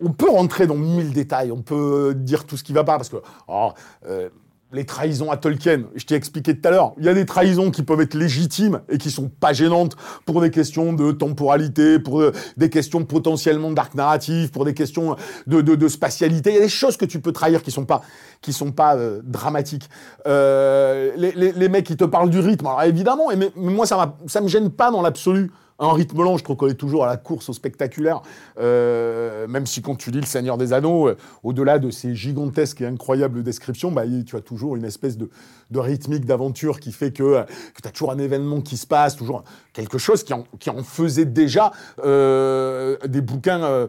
on 0.00 0.12
peut 0.12 0.30
rentrer 0.30 0.66
dans 0.66 0.74
mille 0.74 1.12
détails, 1.12 1.52
on 1.52 1.60
peut 1.60 2.14
dire 2.16 2.46
tout 2.46 2.56
ce 2.56 2.64
qui 2.64 2.72
va 2.72 2.84
pas, 2.84 2.96
parce 2.96 3.10
que 3.10 3.18
oh, 3.48 3.72
euh, 4.06 4.30
les 4.72 4.86
trahisons 4.86 5.30
à 5.30 5.36
Tolkien, 5.36 5.82
je 5.94 6.06
t'ai 6.06 6.14
expliqué 6.14 6.58
tout 6.58 6.66
à 6.66 6.70
l'heure, 6.70 6.94
il 6.96 7.04
y 7.04 7.10
a 7.10 7.12
des 7.12 7.26
trahisons 7.26 7.70
qui 7.70 7.82
peuvent 7.82 8.00
être 8.00 8.14
légitimes 8.14 8.80
et 8.88 8.96
qui 8.96 9.10
sont 9.10 9.28
pas 9.28 9.52
gênantes 9.52 9.94
pour 10.24 10.40
des 10.40 10.50
questions 10.50 10.94
de 10.94 11.12
temporalité, 11.12 11.98
pour 11.98 12.22
euh, 12.22 12.32
des 12.56 12.70
questions 12.70 13.04
potentiellement 13.04 13.72
d'arc 13.72 13.94
narratif, 13.94 14.52
pour 14.52 14.64
des 14.64 14.72
questions 14.72 15.16
de, 15.46 15.88
spatialité. 15.88 16.50
Il 16.50 16.54
y 16.54 16.60
a 16.60 16.62
des 16.62 16.68
choses 16.70 16.96
que 16.96 17.04
tu 17.04 17.20
peux 17.20 17.32
trahir 17.32 17.62
qui 17.62 17.70
sont 17.70 17.84
pas 17.84 18.00
qui 18.40 18.54
sont 18.54 18.72
pas 18.72 18.96
dramatiques. 19.22 19.90
Les, 20.24 21.68
mecs 21.68 21.84
qui 21.84 21.96
te 21.98 22.04
parlent 22.04 22.30
du 22.30 22.38
rythme, 22.38 22.68
alors 22.68 22.82
évidemment, 22.84 23.30
et 23.30 23.36
mais, 23.36 23.52
moi 23.54 23.84
ça 23.84 24.16
ça 24.28 24.40
me 24.40 24.48
gêne 24.48 24.70
pas 24.70 24.90
dans 24.90 25.02
l'absolu 25.02 25.50
un 25.80 25.92
rythme 25.94 26.22
lent, 26.22 26.36
je 26.36 26.44
trouve 26.44 26.56
qu'on 26.56 26.68
est 26.68 26.74
toujours 26.74 27.04
à 27.04 27.06
la 27.06 27.16
course 27.16 27.48
au 27.48 27.52
spectaculaire, 27.52 28.22
euh, 28.58 29.48
même 29.48 29.66
si 29.66 29.80
quand 29.80 29.96
tu 29.96 30.10
lis 30.10 30.20
Le 30.20 30.26
Seigneur 30.26 30.58
des 30.58 30.72
Anneaux, 30.72 31.08
euh, 31.08 31.16
au-delà 31.42 31.78
de 31.78 31.90
ces 31.90 32.14
gigantesques 32.14 32.82
et 32.82 32.86
incroyables 32.86 33.42
descriptions, 33.42 33.90
bah, 33.90 34.02
tu 34.26 34.36
as 34.36 34.40
toujours 34.42 34.76
une 34.76 34.84
espèce 34.84 35.16
de, 35.16 35.30
de 35.70 35.78
rythmique 35.78 36.26
d'aventure 36.26 36.80
qui 36.80 36.92
fait 36.92 37.12
que, 37.12 37.22
euh, 37.22 37.42
que 37.74 37.80
tu 37.82 37.88
as 37.88 37.90
toujours 37.90 38.12
un 38.12 38.18
événement 38.18 38.60
qui 38.60 38.76
se 38.76 38.86
passe, 38.86 39.16
toujours 39.16 39.42
quelque 39.72 39.98
chose 39.98 40.22
qui 40.22 40.34
en, 40.34 40.82
faisait 40.82 41.24
déjà 41.24 41.72
des 41.98 43.20
bouquins 43.20 43.62
euh, 43.62 43.86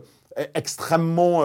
extrêmement... 0.56 1.44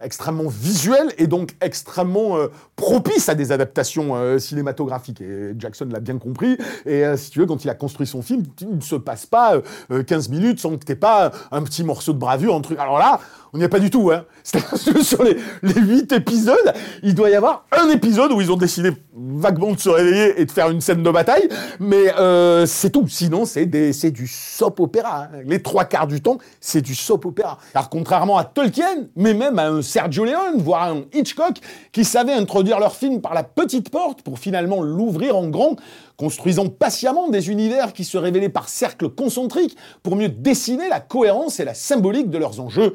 euh, 0.00 0.04
extrêmement 0.04 0.48
visuel 0.48 1.12
et 1.18 1.26
donc 1.26 1.56
extrêmement 1.60 2.36
euh, 2.36 2.48
propice 2.76 3.28
à 3.28 3.34
des 3.34 3.52
adaptations 3.52 4.14
euh, 4.14 4.38
cinématographiques. 4.38 5.20
Et 5.20 5.54
Jackson 5.58 5.88
l'a 5.90 6.00
bien 6.00 6.18
compris. 6.18 6.58
Et 6.84 7.04
euh, 7.04 7.16
si 7.16 7.30
tu 7.30 7.40
veux, 7.40 7.46
quand 7.46 7.64
il 7.64 7.70
a 7.70 7.74
construit 7.74 8.06
son 8.06 8.22
film, 8.22 8.44
il 8.60 8.76
ne 8.76 8.80
se 8.80 8.96
passe 8.96 9.26
pas 9.26 9.60
euh, 9.90 10.02
15 10.02 10.28
minutes 10.28 10.60
sans 10.60 10.76
que 10.76 10.84
tu 10.84 10.96
pas 10.96 11.32
un 11.50 11.62
petit 11.62 11.84
morceau 11.84 12.12
de 12.12 12.18
bravure, 12.18 12.54
un 12.54 12.60
truc. 12.60 12.78
Alors 12.78 12.98
là, 12.98 13.20
on 13.52 13.58
n'y 13.58 13.64
est 13.64 13.68
pas 13.68 13.78
du 13.78 13.90
tout. 13.90 14.10
Hein. 14.10 14.24
C'est-à-dire 14.42 15.02
sur 15.04 15.22
les, 15.22 15.36
les 15.62 15.74
8 15.80 16.12
épisodes, 16.12 16.72
il 17.02 17.14
doit 17.14 17.30
y 17.30 17.34
avoir 17.34 17.64
un 17.72 17.88
épisode 17.90 18.32
où 18.32 18.40
ils 18.40 18.50
ont 18.52 18.56
décidé 18.56 18.90
vaguement 19.14 19.72
de 19.72 19.78
se 19.78 19.88
réveiller 19.88 20.40
et 20.40 20.44
de 20.44 20.50
faire 20.50 20.70
une 20.70 20.80
scène 20.80 21.02
de 21.02 21.10
bataille. 21.10 21.48
Mais 21.80 22.12
euh, 22.18 22.66
c'est 22.66 22.90
tout. 22.90 23.06
Sinon, 23.08 23.44
c'est 23.44 23.66
du 23.66 24.26
soap 24.26 24.80
opéra. 24.80 25.24
hein. 25.24 25.38
Les 25.46 25.62
trois 25.62 25.84
quarts 25.84 26.06
du 26.06 26.20
temps, 26.20 26.38
c'est 26.60 26.82
du 26.82 26.94
soap 26.94 27.24
opéra. 27.24 27.58
Alors 27.74 27.88
contrairement 27.88 28.36
à 28.38 28.44
Tolkien, 28.44 29.06
mais 29.16 29.34
même 29.34 29.58
à 29.58 29.68
un 29.68 29.82
Sergio 29.82 30.24
Leone, 30.24 30.58
voire 30.58 30.82
à 30.82 30.90
un 30.90 31.04
Hitchcock, 31.12 31.56
qui 31.92 32.04
savaient 32.04 32.32
introduire 32.32 32.78
leur 32.78 32.94
film 32.94 33.20
par 33.20 33.34
la 33.34 33.42
petite 33.42 33.90
porte 33.90 34.22
pour 34.22 34.38
finalement 34.38 34.82
l'ouvrir 34.82 35.36
en 35.36 35.48
grand, 35.48 35.76
construisant 36.16 36.68
patiemment 36.68 37.28
des 37.28 37.50
univers 37.50 37.92
qui 37.92 38.04
se 38.04 38.16
révélaient 38.18 38.48
par 38.48 38.68
cercles 38.68 39.08
concentriques 39.10 39.76
pour 40.02 40.16
mieux 40.16 40.28
dessiner 40.28 40.88
la 40.88 41.00
cohérence 41.00 41.60
et 41.60 41.64
la 41.64 41.74
symbolique 41.74 42.30
de 42.30 42.38
leurs 42.38 42.60
enjeux. 42.60 42.94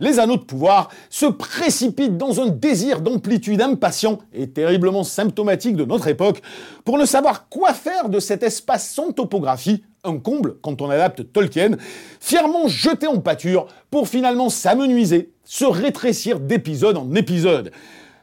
Les 0.00 0.18
anneaux 0.18 0.38
de 0.38 0.44
pouvoir 0.44 0.88
se 1.10 1.26
précipitent 1.26 2.16
dans 2.16 2.40
un 2.40 2.48
désir 2.48 3.02
d'amplitude 3.02 3.60
impatient 3.60 4.18
et 4.32 4.48
terriblement 4.48 5.04
symptomatique 5.04 5.76
de 5.76 5.84
notre 5.84 6.08
époque 6.08 6.40
pour 6.84 6.96
ne 6.96 7.04
savoir 7.04 7.48
quoi 7.48 7.74
faire 7.74 8.08
de 8.08 8.18
cet 8.18 8.42
espace 8.42 8.88
sans 8.88 9.12
topographie, 9.12 9.84
un 10.02 10.18
comble 10.18 10.56
quand 10.62 10.80
on 10.80 10.88
adapte 10.88 11.30
Tolkien, 11.32 11.72
fièrement 12.18 12.66
jeté 12.66 13.06
en 13.06 13.20
pâture 13.20 13.66
pour 13.90 14.08
finalement 14.08 14.48
s'amenuiser, 14.48 15.32
se 15.44 15.66
rétrécir 15.66 16.40
d'épisode 16.40 16.96
en 16.96 17.14
épisode. 17.14 17.70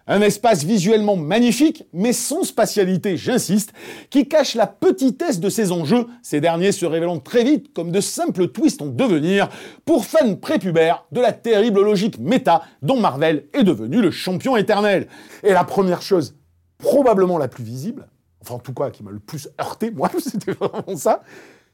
Un 0.07 0.21
espace 0.21 0.63
visuellement 0.63 1.17
magnifique, 1.17 1.83
mais 1.91 2.13
sans 2.13 2.43
spatialité, 2.43 3.17
j'insiste, 3.17 3.73
qui 4.09 4.27
cache 4.27 4.55
la 4.55 4.65
petitesse 4.65 5.39
de 5.39 5.49
ses 5.49 5.73
enjeux, 5.73 6.07
ces 6.21 6.39
derniers 6.39 6.71
se 6.71 6.85
révélant 6.85 7.19
très 7.19 7.43
vite 7.43 7.73
comme 7.73 7.91
de 7.91 7.99
simples 7.99 8.47
twists 8.47 8.81
en 8.81 8.87
devenir, 8.87 9.49
pour 9.83 10.05
fans 10.05 10.35
prépubères 10.35 11.05
de 11.11 11.19
la 11.19 11.33
terrible 11.33 11.81
logique 11.81 12.19
méta 12.19 12.63
dont 12.81 12.99
Marvel 12.99 13.47
est 13.53 13.63
devenu 13.63 14.01
le 14.01 14.11
champion 14.11 14.55
éternel. 14.55 15.07
Et 15.43 15.51
la 15.51 15.65
première 15.65 16.01
chose, 16.01 16.35
probablement 16.77 17.37
la 17.37 17.49
plus 17.49 17.63
visible, 17.63 18.07
enfin 18.41 18.55
en 18.55 18.59
tout 18.59 18.73
cas 18.73 18.89
qui 18.91 19.03
m'a 19.03 19.11
le 19.11 19.19
plus 19.19 19.49
heurté, 19.59 19.91
moi, 19.95 20.09
c'était 20.19 20.53
vraiment 20.53 20.95
ça, 20.95 21.21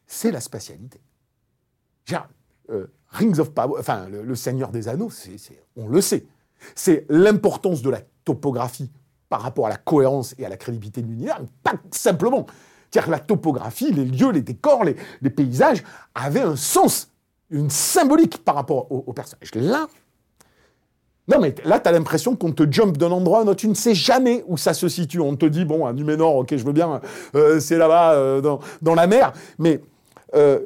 c'est 0.08 0.32
la 0.32 0.42
spatialité. 0.42 1.00
Genre, 2.06 2.28
euh, 2.72 2.88
Rings 3.10 3.40
of 3.40 3.52
Power, 3.52 3.80
enfin 3.80 4.08
le, 4.10 4.36
Seigneur 4.36 4.72
des 4.72 4.88
Anneaux, 4.88 5.12
on 5.76 5.88
le 5.88 6.02
sait. 6.02 6.26
C'est 6.76 7.06
l'importance 7.10 7.82
de 7.82 7.90
la 7.90 8.02
topographie 8.26 8.92
par 9.30 9.42
rapport 9.42 9.66
à 9.66 9.70
la 9.70 9.78
cohérence 9.78 10.36
et 10.38 10.46
à 10.46 10.50
la 10.50 10.58
crédibilité 10.58 11.02
de 11.02 11.08
l'univers, 11.08 11.42
pas 11.64 11.74
simplement. 11.92 12.46
C'est-à-dire 12.90 13.08
que 13.08 13.12
la 13.12 13.20
topographie, 13.20 13.92
les 13.92 14.06
lieux, 14.06 14.32
les 14.32 14.42
décors, 14.42 14.84
les, 14.84 15.30
paysages 15.30 15.84
avaient 16.14 16.42
un 16.42 16.56
sens, 16.56 17.10
une 17.50 17.70
symbolique 17.70 18.44
par 18.44 18.56
rapport 18.56 18.92
au, 18.92 19.04
au 19.08 19.14
personnage. 19.14 19.50
Là, 19.56 19.88
non, 21.28 21.40
mais 21.40 21.56
là, 21.64 21.80
tu 21.80 21.88
as 21.88 21.92
l'impression 21.92 22.36
qu'on 22.36 22.52
te 22.52 22.70
jump 22.70 22.98
d'un 22.98 23.12
endroit 23.12 23.40
à 23.40 23.42
un 23.44 23.48
autre. 23.48 23.62
Tu 23.62 23.70
ne 23.70 23.74
sais 23.74 23.96
jamais 23.96 24.44
où 24.48 24.58
ça 24.58 24.74
se 24.74 24.90
situe. 24.90 25.22
On 25.22 25.36
te 25.36 25.46
dit, 25.46 25.64
bon, 25.64 25.86
à 25.86 25.94
Numénor, 25.94 26.36
ok, 26.36 26.56
je 26.56 26.66
veux 26.66 26.74
bien, 26.74 27.00
euh, 27.36 27.60
c'est 27.60 27.78
là-bas, 27.78 28.14
euh, 28.14 28.42
dans, 28.42 28.60
dans 28.82 28.94
la 28.94 29.08
mer. 29.08 29.32
Mais 29.58 29.80
euh, 30.36 30.60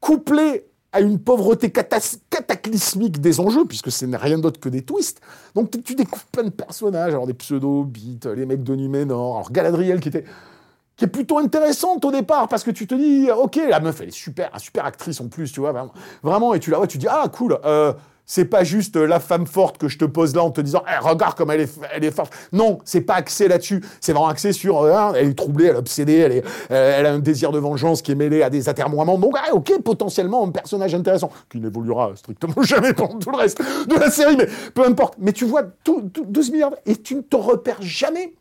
couplé 0.00 0.66
à 0.94 1.00
une 1.00 1.18
pauvreté 1.18 1.70
cataclysmique 1.70 3.20
des 3.20 3.40
enjeux, 3.40 3.64
puisque 3.66 3.90
ce 3.90 4.06
n'est 4.06 4.16
rien 4.16 4.38
d'autre 4.38 4.60
que 4.60 4.68
des 4.68 4.82
twists. 4.82 5.20
Donc 5.54 5.70
tu- 5.84 5.94
découvres 5.94 6.24
plein 6.32 6.44
de 6.44 6.50
personnages, 6.50 7.12
alors 7.12 7.26
des 7.26 7.34
pseudo-bits, 7.34 8.20
les 8.36 8.46
mecs 8.46 8.62
de 8.62 8.74
Numénor, 8.76 9.36
alors 9.36 9.50
Galadriel 9.52 10.00
qui 10.00 10.08
était 10.08 10.24
qui 10.96 11.04
est 11.04 11.08
plutôt 11.08 11.38
intéressante 11.38 12.04
au 12.04 12.12
départ 12.12 12.46
parce 12.46 12.62
que 12.62 12.70
tu 12.70 12.86
te 12.86 12.94
dis 12.94 13.28
ok 13.28 13.58
la 13.68 13.80
meuf 13.80 14.00
elle 14.00 14.08
est 14.08 14.12
super 14.12 14.48
super 14.60 14.84
actrice 14.84 15.20
en 15.20 15.26
plus 15.26 15.50
tu 15.50 15.58
vois 15.58 15.72
vraiment, 16.22 16.54
et 16.54 16.60
tu 16.60 16.70
la 16.70 16.76
vois 16.78 16.86
tu 16.86 16.98
dis 16.98 17.08
ah 17.10 17.26
cool 17.32 17.58
euh, 17.64 17.92
c'est 18.26 18.46
pas 18.46 18.64
juste 18.64 18.96
la 18.96 19.20
femme 19.20 19.46
forte 19.46 19.78
que 19.78 19.88
je 19.88 19.98
te 19.98 20.04
pose 20.04 20.34
là 20.34 20.42
en 20.42 20.50
te 20.50 20.60
disant 20.60 20.82
Eh, 20.88 20.98
regarde 21.06 21.34
comme 21.36 21.50
elle 21.50 21.60
est 21.62 21.78
elle 21.94 22.04
est 22.04 22.10
forte. 22.10 22.32
Non 22.52 22.78
c'est 22.84 23.02
pas 23.02 23.14
axé 23.14 23.48
là-dessus. 23.48 23.82
C'est 24.00 24.12
vraiment 24.12 24.28
axé 24.28 24.52
sur 24.52 24.82
euh, 24.82 24.92
hein, 24.94 25.12
elle 25.16 25.28
est 25.28 25.34
troublée 25.34 25.66
elle 25.66 25.76
est 25.76 25.78
obsédée 25.78 26.18
elle 26.18 26.32
est 26.32 26.44
euh, 26.70 26.96
elle 26.98 27.06
a 27.06 27.12
un 27.12 27.18
désir 27.18 27.52
de 27.52 27.58
vengeance 27.58 28.02
qui 28.02 28.12
est 28.12 28.16
mêlé 28.16 28.42
à 28.42 28.50
des 28.50 28.68
atermoiements. 28.68 29.18
Donc 29.18 29.34
ah, 29.38 29.52
ok 29.54 29.80
potentiellement 29.82 30.44
un 30.46 30.50
personnage 30.50 30.94
intéressant 30.94 31.30
qui 31.50 31.58
n'évoluera 31.60 32.12
strictement 32.16 32.54
jamais 32.62 32.92
pendant 32.94 33.18
tout 33.18 33.30
le 33.30 33.36
reste 33.36 33.60
de 33.88 33.94
la 33.94 34.10
série 34.10 34.36
mais 34.36 34.48
peu 34.74 34.86
importe. 34.86 35.14
Mais 35.18 35.32
tu 35.32 35.44
vois 35.44 35.62
tout- 35.84 36.10
12 36.26 36.50
milliards 36.52 36.74
et 36.86 36.96
tu 36.96 37.14
ne 37.16 37.20
te 37.20 37.36
repères 37.36 37.80
jamais 37.80 38.32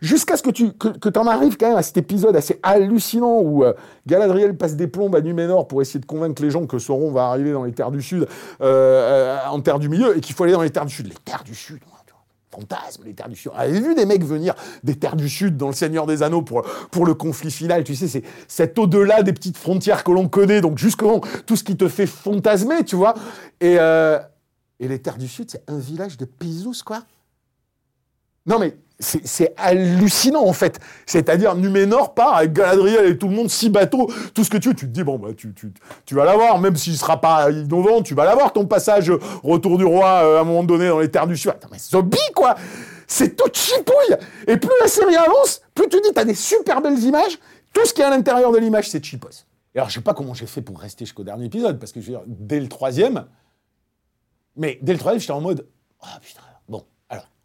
Jusqu'à 0.00 0.36
ce 0.36 0.42
que 0.42 0.50
tu 0.50 0.72
que, 0.72 0.88
que 0.88 1.18
en 1.18 1.26
arrives 1.26 1.56
quand 1.56 1.68
même 1.68 1.76
à 1.76 1.82
cet 1.82 1.96
épisode 1.96 2.34
assez 2.34 2.58
hallucinant 2.62 3.40
où 3.40 3.64
euh, 3.64 3.72
Galadriel 4.06 4.56
passe 4.56 4.74
des 4.74 4.88
plombes 4.88 5.14
à 5.14 5.20
Numénor 5.20 5.68
pour 5.68 5.80
essayer 5.82 6.00
de 6.00 6.06
convaincre 6.06 6.42
les 6.42 6.50
gens 6.50 6.66
que 6.66 6.78
Sauron 6.78 7.12
va 7.12 7.26
arriver 7.26 7.52
dans 7.52 7.64
les 7.64 7.72
terres 7.72 7.90
du 7.90 8.02
Sud, 8.02 8.22
euh, 8.22 8.26
euh, 8.60 9.38
en 9.48 9.60
terre 9.60 9.78
du 9.78 9.88
milieu, 9.88 10.16
et 10.16 10.20
qu'il 10.20 10.34
faut 10.34 10.44
aller 10.44 10.52
dans 10.52 10.62
les 10.62 10.70
terres 10.70 10.86
du 10.86 10.94
Sud. 10.94 11.06
Les 11.06 11.14
terres 11.24 11.44
du 11.44 11.54
Sud, 11.54 11.80
fantasme, 12.50 13.04
les 13.04 13.14
terres 13.14 13.28
du 13.28 13.36
Sud. 13.36 13.52
On 13.54 13.58
avait 13.58 13.80
vu 13.80 13.94
des 13.94 14.04
mecs 14.04 14.24
venir 14.24 14.54
des 14.82 14.94
terres 14.96 15.16
du 15.16 15.28
Sud 15.28 15.56
dans 15.56 15.68
Le 15.68 15.74
Seigneur 15.74 16.06
des 16.06 16.22
Anneaux 16.22 16.42
pour, 16.42 16.62
pour 16.90 17.06
le 17.06 17.14
conflit 17.14 17.50
final? 17.50 17.82
Tu 17.84 17.94
sais, 17.94 18.08
c'est 18.08 18.24
cet 18.48 18.78
au-delà 18.78 19.22
des 19.22 19.32
petites 19.32 19.56
frontières 19.56 20.04
que 20.04 20.10
l'on 20.10 20.28
connaît, 20.28 20.60
donc 20.60 20.76
jusqu'au 20.76 21.20
tout 21.46 21.56
ce 21.56 21.64
qui 21.64 21.76
te 21.76 21.88
fait 21.88 22.06
fantasmer, 22.06 22.84
tu 22.84 22.96
vois. 22.96 23.14
Et, 23.60 23.76
et 23.76 24.88
les 24.88 24.98
terres 25.00 25.18
du 25.18 25.28
Sud, 25.28 25.50
c'est 25.50 25.62
un 25.70 25.78
village 25.78 26.18
de 26.18 26.24
Pizous, 26.24 26.82
quoi. 26.84 27.04
Non, 28.44 28.58
mais 28.58 28.76
c'est 29.02 29.52
hallucinant, 29.56 30.44
en 30.46 30.52
fait. 30.52 30.78
C'est-à-dire, 31.06 31.54
Numénor 31.54 32.14
part 32.14 32.36
avec 32.36 32.52
Galadriel 32.52 33.06
et 33.06 33.18
tout 33.18 33.28
le 33.28 33.34
monde, 33.34 33.50
six 33.50 33.68
bateaux, 33.68 34.10
tout 34.34 34.44
ce 34.44 34.50
que 34.50 34.56
tu 34.56 34.68
veux. 34.68 34.74
Tu 34.74 34.86
te 34.86 34.92
dis, 34.92 35.02
bon, 35.02 35.18
bah, 35.18 35.30
tu, 35.34 36.14
vas 36.14 36.24
l'avoir, 36.24 36.58
même 36.58 36.76
s'il 36.76 36.96
sera 36.96 37.20
pas 37.20 37.50
innovant, 37.50 38.02
tu 38.02 38.14
vas 38.14 38.24
l'avoir, 38.24 38.52
ton 38.52 38.66
passage 38.66 39.10
euh, 39.10 39.18
retour 39.42 39.78
du 39.78 39.84
roi, 39.84 40.22
euh, 40.24 40.38
à 40.38 40.40
un 40.40 40.44
moment 40.44 40.64
donné, 40.64 40.88
dans 40.88 41.00
les 41.00 41.10
terres 41.10 41.26
du 41.26 41.36
Sud. 41.36 41.50
Attends, 41.50 41.68
mais 41.70 41.78
zombie, 41.78 42.18
quoi 42.34 42.54
C'est 43.06 43.36
tout 43.36 43.50
chipouille 43.52 44.16
Et 44.46 44.56
plus 44.56 44.70
la 44.80 44.88
série 44.88 45.16
avance, 45.16 45.62
plus 45.74 45.88
tu 45.88 46.00
dis, 46.00 46.12
t'as 46.14 46.24
des 46.24 46.34
super 46.34 46.80
belles 46.80 46.98
images, 47.00 47.38
tout 47.72 47.84
ce 47.84 47.92
qui 47.92 48.02
est 48.02 48.04
à 48.04 48.10
l'intérieur 48.10 48.52
de 48.52 48.58
l'image, 48.58 48.88
c'est 48.90 49.04
cheapos. 49.04 49.46
Et 49.74 49.78
alors, 49.78 49.88
je 49.88 49.94
sais 49.94 50.00
pas 50.00 50.14
comment 50.14 50.34
j'ai 50.34 50.46
fait 50.46 50.62
pour 50.62 50.78
rester 50.78 51.04
jusqu'au 51.04 51.24
dernier 51.24 51.46
épisode, 51.46 51.78
parce 51.78 51.92
que 51.92 52.00
je 52.00 52.06
veux 52.06 52.18
dire, 52.18 52.24
dès 52.26 52.60
le 52.60 52.68
troisième, 52.68 53.26
mais 54.56 54.78
dès 54.82 54.92
le 54.92 54.98
troisième, 54.98 55.20
j'étais 55.20 55.32
en 55.32 55.40
mode, 55.40 55.66
ah 56.02 56.18
putain, 56.20 56.42
bon, 56.68 56.84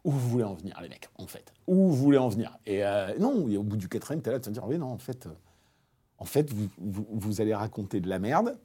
où 0.08 0.12
vous 0.12 0.30
voulez 0.30 0.46
en 0.46 0.54
venir, 0.54 0.80
les 0.82 0.88
mecs, 0.88 1.10
en 1.18 1.28
fait. 1.28 1.52
Où 1.68 1.76
vous 1.76 1.94
voulez 1.94 2.18
en 2.18 2.30
venir. 2.30 2.58
Et 2.66 2.86
euh, 2.86 3.14
non, 3.20 3.46
au 3.46 3.64
bout 3.64 3.76
du 3.76 3.90
quatrième, 3.90 4.22
t'es 4.22 4.32
là, 4.32 4.40
tu 4.40 4.46
vas 4.46 4.56
te 4.56 4.60
dire, 4.60 4.66
oui, 4.66 4.78
non, 4.78 4.88
en 4.88 4.98
fait, 4.98 5.26
euh, 5.26 5.32
en 6.18 6.24
fait 6.24 6.50
vous, 6.50 6.70
vous, 7.12 7.42
allez 7.42 7.54
raconter 7.54 8.00
de 8.00 8.08
la 8.08 8.18
merde 8.18 8.58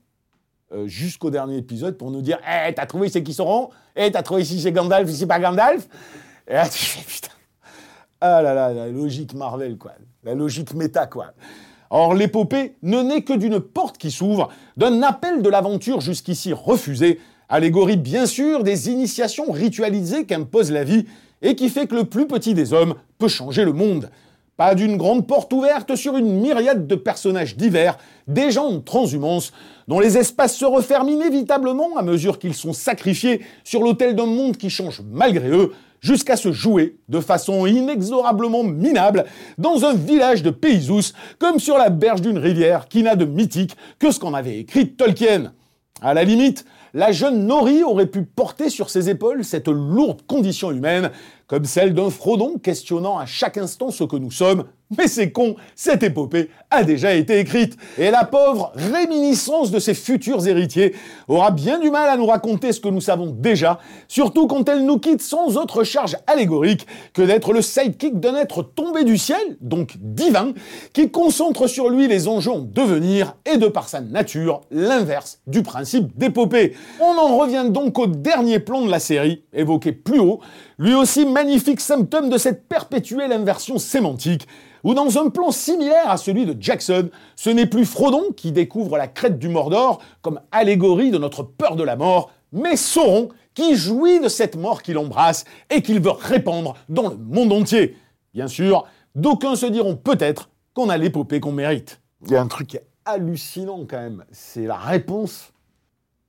euh, 0.71 0.87
jusqu'au 0.87 1.31
dernier 1.31 1.57
épisode 1.57 1.99
pour 1.99 2.13
nous 2.13 2.23
dire, 2.23 2.39
hé, 2.49 2.73
t'as 2.73 2.87
trouvé 2.87 3.09
c'est 3.09 3.25
qui 3.25 3.35
seront? 3.35 3.71
Hé, 3.97 4.13
t'as 4.13 4.23
trouvé 4.23 4.45
si 4.45 4.61
c'est 4.61 4.71
Gandalf, 4.71 5.11
si 5.11 5.17
c'est 5.17 5.27
pas 5.27 5.41
Gandalf? 5.41 5.89
Et 6.47 6.53
là, 6.53 6.69
tu 6.71 6.79
fais, 6.79 7.05
putain, 7.05 7.35
ah 8.21 8.41
là 8.41 8.55
là, 8.55 8.73
la 8.73 8.89
logique 8.89 9.35
Marvel, 9.35 9.79
quoi. 9.79 9.95
La 10.23 10.37
logique 10.37 10.73
méta, 10.75 11.09
quoi. 11.09 11.35
Or, 11.91 12.15
l'épopée 12.15 12.77
ne 12.83 13.03
naît 13.03 13.23
que 13.23 13.33
d'une 13.33 13.59
porte 13.59 13.99
qui 13.99 14.13
s'ouvre, 14.13 14.49
d'un 14.77 15.03
appel 15.03 15.43
de 15.43 15.49
l'aventure 15.49 16.01
jusqu'ici 16.01 16.53
refusé, 16.53 17.19
allégorie 17.49 17.97
bien 17.97 18.27
sûr 18.27 18.63
des 18.63 18.91
initiations 18.91 19.51
ritualisées 19.51 20.25
qu'impose 20.25 20.71
la 20.71 20.85
vie 20.85 21.05
et 21.43 21.55
qui 21.55 21.69
fait 21.69 21.87
que 21.87 21.95
le 21.95 22.05
plus 22.05 22.27
petit 22.27 22.55
des 22.55 22.73
hommes 22.73 22.95
peut 23.19 23.29
changer 23.29 23.65
le 23.65 23.73
monde. 23.73 24.11
Pas 24.57 24.75
d'une 24.75 24.97
grande 24.97 25.27
porte 25.27 25.53
ouverte 25.53 25.97
sur 25.97 26.17
une 26.17 26.41
myriade 26.41 26.87
de 26.87 26.95
personnages 26.95 27.57
divers, 27.57 27.99
des 28.29 28.51
gens 28.51 28.67
en 28.67 28.81
transhumance, 28.81 29.53
dont 29.89 29.99
les 29.99 30.19
espaces 30.19 30.57
se 30.57 30.65
referment 30.65 31.09
inévitablement 31.09 31.97
à 31.97 32.03
mesure 32.03 32.39
qu'ils 32.39 32.55
sont 32.55 32.73
sacrifiés 32.73 33.41
sur 33.65 33.83
l'autel 33.83 34.15
d'un 34.15 34.27
monde 34.27 34.57
qui 34.57 34.71
change 34.71 35.03
malgré 35.11 35.49
eux, 35.49 35.73
jusqu'à 36.01 36.37
se 36.37 36.53
jouer 36.53 36.99
de 37.09 37.21
façon 37.21 37.65
inexorablement 37.65 38.65
minable 38.65 39.25
dans 39.57 39.85
un 39.85 39.95
village 39.95 40.43
de 40.43 40.51
Paysous, 40.51 41.13
comme 41.39 41.59
sur 41.59 41.79
la 41.79 41.89
berge 41.89 42.21
d'une 42.21 42.39
rivière 42.39 42.89
qui 42.89 43.03
n'a 43.03 43.17
de 43.17 43.25
mythique 43.25 43.77
que 43.99 44.11
ce 44.11 44.21
qu'en 44.21 44.35
avait 44.35 44.59
écrit 44.59 44.91
Tolkien. 44.91 45.53
À 46.01 46.15
la 46.15 46.25
limite, 46.25 46.65
la 46.95 47.13
jeune 47.13 47.47
Nori 47.47 47.85
aurait 47.85 48.07
pu 48.07 48.23
porter 48.23 48.71
sur 48.71 48.91
ses 48.91 49.09
épaules 49.09 49.45
cette 49.45 49.69
lourde 49.69 50.23
condition 50.27 50.71
humaine, 50.71 51.11
comme 51.47 51.65
celle 51.65 51.95
d'un 51.95 52.11
Frodon 52.11 52.59
questionnant 52.59 53.19
à 53.19 53.27
chaque 53.27 53.59
instant 53.59 53.91
ce 53.91 54.05
que 54.05 54.17
nous 54.17 54.31
sommes, 54.31 54.65
Mais 54.99 55.09
c'est 55.09 55.31
con, 55.31 55.57
cette 55.75 56.03
épopée 56.03 56.51
a 56.71 56.85
déjà 56.85 57.15
été 57.15 57.39
écrite. 57.39 57.77
Et 57.99 58.11
la 58.11 58.25
pauvre 58.25 58.73
réminiscence 58.75 59.71
de 59.71 59.79
ses 59.79 59.95
futurs 59.95 60.47
héritiers 60.47 60.95
aura 61.29 61.51
bien 61.51 61.79
du 61.79 61.91
mal 61.91 62.09
à 62.09 62.17
nous 62.17 62.27
raconter 62.27 62.73
ce 62.73 62.81
que 62.81 62.89
nous 62.89 63.01
savons 63.01 63.27
déjà, 63.27 63.79
surtout 64.09 64.47
quand 64.47 64.69
elle 64.69 64.85
nous 64.85 64.99
quitte 64.99 65.23
sans 65.23 65.57
autre 65.57 65.85
charge 65.85 66.17
allégorique 66.27 66.87
que 67.13 67.23
d'être 67.23 67.53
le 67.53 67.63
sidekick 67.63 68.21
d'un 68.21 68.37
être 68.37 68.63
tombé 68.63 69.05
du 69.05 69.19
ciel, 69.19 69.57
donc 69.61 69.97
divin, 69.99 70.53
qui 70.93 71.11
concentre 71.11 71.67
sur 71.67 71.91
lui 71.91 72.09
les 72.09 72.29
enjeux 72.29 72.53
en 72.53 72.61
devenir 72.61 73.37
et 73.51 73.59
de 73.59 73.67
par 73.67 73.89
sa 73.89 74.01
nature, 74.01 74.63
l'inverse 74.71 75.41
du 75.47 75.63
principe 75.63 76.17
d'épopée. 76.17 76.75
On 77.01 77.19
en 77.19 77.37
revient 77.37 77.67
donc 77.69 77.99
au 77.99 78.07
dernier 78.07 78.59
plan 78.59 78.85
de 78.85 78.91
la 78.91 79.01
série, 79.01 79.45
évoqué 79.53 79.93
plus 79.93 80.21
haut, 80.21 80.41
lui 80.79 80.95
aussi 80.95 81.27
magnifique 81.27 81.81
symptôme 81.81 82.31
de 82.31 82.39
cette 82.39 82.69
perpétuelle 82.69 83.33
inversion 83.33 83.79
sémantique, 83.79 84.47
où 84.85 84.95
dans 84.95 85.19
un 85.19 85.31
plan 85.31 85.51
similaire 85.51 86.11
à 86.11 86.17
celui 86.17 86.47
de 86.47 86.61
Jackson, 86.61 87.11
ce 87.37 87.51
n'est 87.51 87.67
plus 87.67 87.85
Frodon 87.85 88.33
qui 88.37 88.53
découvre 88.53 88.97
la 88.97 89.09
crête 89.09 89.39
du 89.39 89.49
Mordor 89.49 90.01
comme 90.23 90.41
allégorie 90.51 91.11
de 91.11 91.19
notre 91.19 91.43
peur 91.43 91.77
de 91.77 91.83
la 91.83 91.97
mort, 91.97 92.31
mais 92.53 92.77
Sauron 92.77 93.29
qui 93.55 93.77
jouit 93.77 94.21
de 94.21 94.29
cette 94.29 94.57
mort 94.57 94.83
qu'il 94.83 94.99
embrasse 94.99 95.45
et 95.71 95.83
qu'il 95.83 96.01
veut 96.01 96.11
répandre 96.11 96.75
dans 96.89 97.11
le 97.11 97.17
monde 97.17 97.53
entier. 97.53 97.97
Bien 98.35 98.49
sûr, 98.49 98.87
d'aucuns 99.15 99.57
se 99.57 99.67
diront 99.67 99.97
peut-être 99.97 100.49
qu'on 100.75 100.89
a 100.89 100.97
l'épopée 100.97 101.41
qu'on 101.41 101.53
mérite. 101.53 102.01
Il 102.25 102.33
y 102.33 102.37
a 102.37 102.41
un 102.41 102.47
truc 102.47 102.81
hallucinant 103.05 103.85
quand 103.89 103.99
même, 103.99 104.25
c'est 104.31 104.65
la 104.67 104.77
réponse 104.77 105.53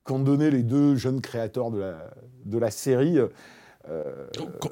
qu'ont 0.03 0.19
donné 0.19 0.51
les 0.51 0.63
deux 0.63 0.95
jeunes 0.95 1.21
créateurs 1.21 1.71
de 1.71 1.79
la, 1.79 2.09
de 2.45 2.57
la 2.57 2.71
série. 2.71 3.17
Euh, 3.89 4.03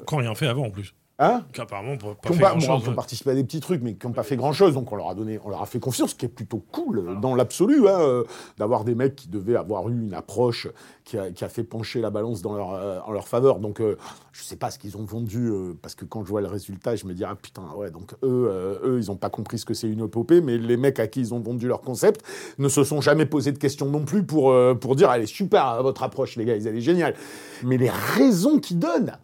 Quand 0.06 0.16
rien 0.18 0.34
fait 0.34 0.46
avant 0.46 0.66
en 0.66 0.70
plus. 0.70 0.94
Hein 1.24 1.44
Qu'apparemment, 1.52 1.96
pas, 1.96 2.16
qui 2.20 2.30
ont 2.30 2.34
fait 2.34 2.40
pas, 2.40 2.48
grand 2.50 2.58
bon, 2.58 2.66
chose. 2.66 2.82
qui 2.82 2.88
ont 2.88 2.94
participé 2.94 3.30
à 3.30 3.34
des 3.34 3.44
petits 3.44 3.60
trucs, 3.60 3.80
mais 3.80 3.94
qui 3.94 4.06
n'ont 4.06 4.12
pas 4.12 4.24
fait 4.24 4.36
grand 4.36 4.52
chose. 4.52 4.74
Donc 4.74 4.90
on 4.90 4.96
leur 4.96 5.08
a 5.08 5.14
donné, 5.14 5.38
on 5.44 5.50
leur 5.50 5.62
a 5.62 5.66
fait 5.66 5.78
confiance, 5.78 6.10
ce 6.10 6.14
qui 6.16 6.26
est 6.26 6.28
plutôt 6.28 6.58
cool 6.72 6.98
euh, 6.98 7.14
dans 7.14 7.36
l'absolu, 7.36 7.86
hein, 7.86 8.00
euh, 8.00 8.24
d'avoir 8.58 8.82
des 8.82 8.96
mecs 8.96 9.14
qui 9.14 9.28
devaient 9.28 9.54
avoir 9.54 9.88
eu 9.88 9.92
une 9.92 10.14
approche 10.14 10.66
qui 11.04 11.16
a, 11.18 11.30
qui 11.30 11.44
a 11.44 11.48
fait 11.48 11.62
pencher 11.62 12.00
la 12.00 12.10
balance 12.10 12.42
dans 12.42 12.56
leur, 12.56 12.72
euh, 12.74 12.98
en 13.06 13.12
leur 13.12 13.28
faveur. 13.28 13.60
Donc 13.60 13.80
euh, 13.80 13.96
je 14.32 14.42
sais 14.42 14.56
pas 14.56 14.70
ce 14.72 14.78
qu'ils 14.80 14.96
ont 14.96 15.04
vendu, 15.04 15.48
euh, 15.48 15.78
parce 15.80 15.94
que 15.94 16.04
quand 16.04 16.24
je 16.24 16.30
vois 16.30 16.40
le 16.40 16.48
résultat, 16.48 16.96
je 16.96 17.06
me 17.06 17.14
dis 17.14 17.22
ah 17.24 17.36
putain 17.40 17.62
ouais, 17.76 17.90
donc 17.92 18.14
eux, 18.24 18.48
euh, 18.50 18.78
eux 18.84 18.98
ils 18.98 19.10
ont 19.10 19.16
pas 19.16 19.30
compris 19.30 19.58
ce 19.58 19.64
que 19.64 19.74
c'est 19.74 19.88
une 19.88 20.04
épopée, 20.04 20.40
mais 20.40 20.58
les 20.58 20.76
mecs 20.76 20.98
à 20.98 21.06
qui 21.06 21.20
ils 21.20 21.34
ont 21.34 21.40
vendu 21.40 21.68
leur 21.68 21.82
concept 21.82 22.24
ne 22.58 22.68
se 22.68 22.82
sont 22.82 23.00
jamais 23.00 23.26
posé 23.26 23.52
de 23.52 23.58
questions 23.58 23.86
non 23.86 24.04
plus 24.04 24.24
pour 24.24 24.50
euh, 24.50 24.74
pour 24.74 24.96
dire 24.96 25.12
elle 25.12 25.22
est 25.22 25.26
super 25.26 25.82
votre 25.82 26.02
approche 26.02 26.36
les 26.36 26.44
gars, 26.44 26.56
elle 26.56 26.66
est 26.76 26.80
géniale. 26.80 27.14
Mais 27.62 27.76
les 27.76 27.90
raisons 27.90 28.58
qu'ils 28.58 28.80
donnent 28.80 29.16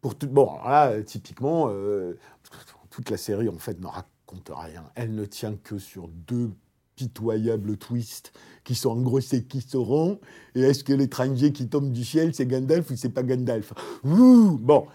pour 0.00 0.14
tout- 0.16 0.28
bon, 0.28 0.56
là, 0.64 1.02
typiquement, 1.02 1.68
euh, 1.70 2.18
toute 2.90 3.10
la 3.10 3.16
série, 3.16 3.48
en 3.48 3.58
fait, 3.58 3.80
ne 3.80 3.86
raconte 3.86 4.50
rien. 4.54 4.84
Elle 4.94 5.14
ne 5.14 5.24
tient 5.24 5.56
que 5.56 5.78
sur 5.78 6.08
deux 6.08 6.50
pitoyables 6.96 7.76
twists 7.76 8.32
qui 8.64 8.74
sont 8.74 8.88
en 8.90 9.00
gros 9.02 9.20
c'est 9.20 9.42
qui 9.42 9.60
Sauron 9.60 10.18
et 10.54 10.62
est-ce 10.62 10.82
que 10.82 10.94
l'étranger 10.94 11.52
qui 11.52 11.68
tombe 11.68 11.92
du 11.92 12.02
ciel 12.06 12.34
c'est 12.34 12.46
Gandalf 12.46 12.90
ou 12.90 12.96
c'est 12.96 13.10
pas 13.10 13.22
Gandalf? 13.22 13.74
Ouh, 14.02 14.56
bon 14.58 14.86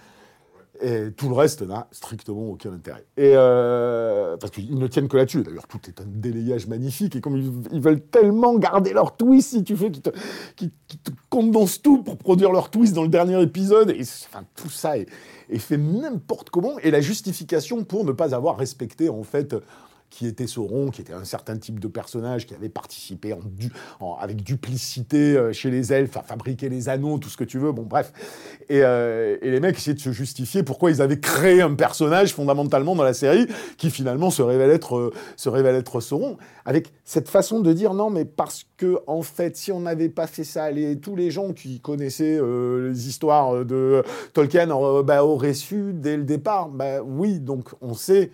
et 0.82 1.12
tout 1.12 1.30
le 1.30 1.36
reste 1.36 1.62
n'a 1.62 1.88
strictement 1.92 2.50
aucun 2.50 2.74
intérêt. 2.74 3.06
Et 3.16 3.34
euh, 3.36 4.36
parce 4.38 4.52
qu'ils 4.52 4.78
ne 4.78 4.88
tiennent 4.88 5.08
que 5.08 5.18
là-dessus. 5.18 5.44
D'ailleurs, 5.44 5.68
tout 5.68 5.80
est 5.88 6.02
un 6.02 6.06
délayage 6.08 6.68
magnifique. 6.68 7.16
Et 7.16 7.22
comme 7.22 7.38
ils, 7.72 7.82
veulent 7.82 8.02
tellement 8.02 8.58
garder 8.58 8.94
leur 8.94 9.16
twist, 9.16 9.50
si 9.50 9.64
tu 9.64 9.76
veux, 9.76 9.90
qu'ils 9.90 10.02
te, 10.02 11.12
condensent 11.30 11.82
tout 11.82 12.04
pour 12.04 12.18
produire 12.18 12.52
leur 12.52 12.70
twist 12.70 12.94
dans 12.94 13.04
le 13.04 13.10
dernier 13.10 13.42
épisode. 13.42 13.92
Et 13.92 14.02
enfin, 14.02 14.44
tout 14.56 14.70
ça 14.70 14.98
est 14.98 15.08
fait 15.58 15.78
n'importe 15.78 16.50
comment. 16.50 16.80
Et 16.80 16.92
la 16.92 17.02
justification 17.02 17.84
pour 17.84 18.04
ne 18.04 18.12
pas 18.12 18.34
avoir 18.34 18.58
respecté, 18.58 19.10
en 19.10 19.24
fait, 19.24 19.56
qui 20.12 20.28
était 20.28 20.46
Sauron, 20.46 20.90
qui 20.90 21.02
était 21.02 21.14
un 21.14 21.24
certain 21.24 21.58
type 21.58 21.80
de 21.80 21.88
personnage 21.88 22.46
qui 22.46 22.54
avait 22.54 22.70
participé 22.70 23.34
avec 24.20 24.44
duplicité 24.44 25.38
euh, 25.38 25.54
chez 25.54 25.72
les 25.72 25.94
elfes 25.94 26.18
à 26.18 26.22
fabriquer 26.22 26.68
les 26.68 26.90
anneaux, 26.90 27.18
tout 27.18 27.30
ce 27.30 27.38
que 27.38 27.46
tu 27.46 27.58
veux, 27.58 27.72
bon 27.72 27.84
bref. 27.84 28.12
Et, 28.70 28.84
euh, 28.84 29.38
et 29.42 29.50
les 29.50 29.62
mecs 29.62 29.78
essayaient 29.78 29.96
de 29.96 30.02
se 30.02 30.12
justifier 30.12 30.64
pourquoi 30.64 30.92
ils 30.92 31.02
avaient 31.02 31.22
créé 31.22 31.62
un 31.62 31.74
personnage 31.74 32.34
fondamentalement 32.34 32.94
dans 32.94 33.06
la 33.06 33.14
série 33.14 33.48
qui 33.78 33.90
finalement 33.90 34.30
se 34.30 34.42
révèle 34.42 34.70
être, 34.70 34.98
euh, 34.98 35.14
se 35.38 35.48
révèle 35.48 35.76
être 35.76 36.02
Sauron, 36.02 36.38
avec 36.66 36.92
cette 37.06 37.30
façon 37.30 37.62
de 37.62 37.72
dire 37.72 37.94
non 37.94 38.10
mais 38.10 38.26
parce 38.26 38.66
que 38.76 39.00
en 39.08 39.22
fait 39.22 39.56
si 39.56 39.72
on 39.72 39.80
n'avait 39.80 40.10
pas 40.10 40.28
fait 40.28 40.44
ça, 40.44 40.70
tous 41.02 41.16
les 41.16 41.32
gens 41.32 41.54
qui 41.54 41.80
connaissaient 41.80 42.40
les 42.42 43.08
histoires 43.08 43.66
de 43.66 44.04
Tolkien 44.34 44.68
bah, 45.04 45.24
auraient 45.24 45.54
su 45.54 45.94
dès 45.94 46.18
le 46.18 46.24
départ, 46.24 46.70
bah 46.70 47.02
oui 47.02 47.40
donc 47.40 47.70
on 47.82 47.94
sait 47.94 48.32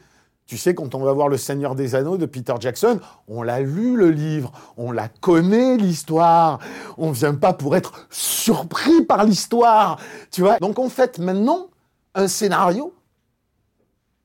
tu 0.47 0.57
sais, 0.57 0.73
quand 0.73 0.95
on 0.95 0.99
va 0.99 1.11
voir 1.11 1.27
Le 1.27 1.37
Seigneur 1.37 1.75
des 1.75 1.93
Anneaux 1.93 2.17
de 2.17 2.25
Peter 2.25 2.53
Jackson, 2.59 3.01
on 3.27 3.43
l'a 3.43 3.59
lu 3.59 3.97
le 3.97 4.09
livre, 4.09 4.53
on 4.77 4.93
la 4.93 5.09
connaît 5.09 5.75
l'histoire, 5.75 6.59
on 6.97 7.11
vient 7.11 7.35
pas 7.35 7.51
pour 7.51 7.75
être 7.75 8.07
surpris 8.09 9.03
par 9.03 9.25
l'histoire, 9.25 9.99
tu 10.31 10.41
vois. 10.41 10.57
Donc 10.59 10.79
en 10.79 10.87
fait, 10.87 11.19
maintenant, 11.19 11.67
un 12.15 12.29
scénario, 12.29 12.95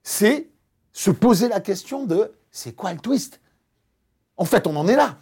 c'est 0.04 0.48
se 0.92 1.10
poser 1.10 1.48
la 1.48 1.60
question 1.60 2.06
de 2.06 2.32
c'est 2.52 2.72
quoi 2.72 2.92
le 2.92 3.00
twist? 3.00 3.40
En 4.36 4.44
fait, 4.44 4.66
on 4.68 4.76
en 4.76 4.86
est 4.86 4.96
là. 4.96 5.16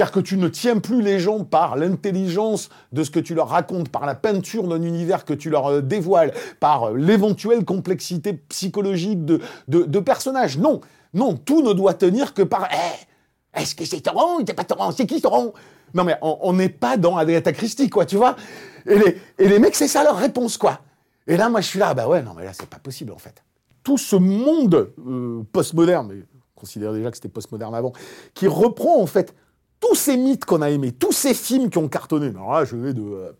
C'est-à-dire 0.00 0.14
que 0.14 0.20
tu 0.20 0.38
ne 0.38 0.48
tiens 0.48 0.78
plus 0.78 1.02
les 1.02 1.20
gens 1.20 1.44
par 1.44 1.76
l'intelligence 1.76 2.70
de 2.90 3.04
ce 3.04 3.10
que 3.10 3.20
tu 3.20 3.34
leur 3.34 3.48
racontes, 3.48 3.90
par 3.90 4.06
la 4.06 4.14
peinture 4.14 4.66
d'un 4.66 4.80
univers 4.80 5.26
que 5.26 5.34
tu 5.34 5.50
leur 5.50 5.66
euh, 5.66 5.82
dévoiles, 5.82 6.32
par 6.58 6.84
euh, 6.84 6.96
l'éventuelle 6.96 7.66
complexité 7.66 8.32
psychologique 8.32 9.26
de, 9.26 9.42
de, 9.68 10.00
personnages. 10.00 10.56
Non, 10.56 10.80
non, 11.12 11.34
tout 11.34 11.60
ne 11.60 11.74
doit 11.74 11.92
tenir 11.92 12.32
que 12.32 12.40
par 12.40 12.66
Eh, 12.72 13.60
est-ce 13.60 13.74
que 13.74 13.84
c'est 13.84 14.02
Sauron 14.02 14.38
ou 14.40 14.44
c'est 14.46 14.54
pas 14.54 14.64
Sauron 14.66 14.90
C'est 14.90 15.04
qui 15.04 15.20
Sauron 15.20 15.52
Non 15.92 16.04
mais 16.04 16.16
on 16.22 16.54
n'est 16.54 16.70
pas 16.70 16.96
dans 16.96 17.18
Agatha 17.18 17.52
Christie, 17.52 17.90
quoi, 17.90 18.06
tu 18.06 18.16
vois? 18.16 18.36
Et 18.86 18.98
les, 18.98 19.20
et 19.38 19.48
les 19.48 19.58
mecs, 19.58 19.76
c'est 19.76 19.86
ça 19.86 20.02
leur 20.02 20.16
réponse, 20.16 20.56
quoi. 20.56 20.80
Et 21.26 21.36
là, 21.36 21.50
moi, 21.50 21.60
je 21.60 21.66
suis 21.66 21.78
là, 21.78 21.92
bah 21.92 22.08
ouais, 22.08 22.22
non 22.22 22.32
mais 22.34 22.46
là, 22.46 22.52
c'est 22.54 22.70
pas 22.70 22.78
possible, 22.78 23.12
en 23.12 23.18
fait. 23.18 23.44
Tout 23.82 23.98
ce 23.98 24.16
monde 24.16 24.94
euh, 25.06 25.42
postmoderne, 25.52 26.08
mais 26.10 26.22
on 26.56 26.60
considère 26.60 26.94
déjà 26.94 27.10
que 27.10 27.18
c'était 27.18 27.28
postmoderne 27.28 27.74
avant, 27.74 27.92
qui 28.32 28.48
reprend, 28.48 28.98
en 28.98 29.06
fait, 29.06 29.34
tous 29.80 29.94
ces 29.94 30.16
mythes 30.16 30.44
qu'on 30.44 30.62
a 30.62 30.70
aimés, 30.70 30.92
tous 30.92 31.12
ces 31.12 31.34
films 31.34 31.70
qui 31.70 31.78
ont 31.78 31.88
cartonné. 31.88 32.28
Alors 32.28 32.52
là, 32.52 32.64
je 32.64 32.76
vais 32.76 32.92
de 32.92 33.00
euh, 33.00 33.32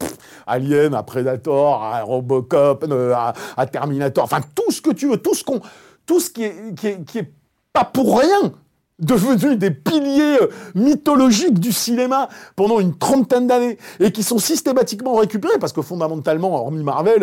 Alien 0.47 0.95
à 0.95 1.03
Predator, 1.03 1.83
à 1.85 2.03
Robocop, 2.03 2.85
euh, 2.91 3.15
à, 3.15 3.67
Terminator, 3.67 4.25
enfin 4.25 4.41
tout 4.55 4.73
ce 4.73 4.81
que 4.81 4.91
tu 4.91 5.09
veux, 5.09 5.19
tout 5.19 5.35
ce 5.35 5.45
qu'on, 5.45 5.61
tout 6.07 6.19
ce 6.19 6.31
qui 6.31 6.45
est, 6.45 6.75
qui 6.75 7.19
est, 7.19 7.33
pas 7.73 7.85
pour 7.85 8.19
rien 8.19 8.53
devenu 8.99 9.57
des 9.57 9.71
piliers 9.71 10.39
euh, 10.43 10.49
mythologiques 10.75 11.61
du 11.61 11.73
cinéma 11.73 12.29
pendant 12.57 12.81
une 12.81 12.97
trentaine 12.97 13.47
d'années 13.47 13.79
et 14.01 14.11
qui 14.11 14.23
sont 14.23 14.39
systématiquement 14.39 15.15
récupérés 15.15 15.59
parce 15.61 15.73
que 15.73 15.83
fondamentalement, 15.83 16.55
hormis 16.55 16.83
Marvel, 16.83 17.23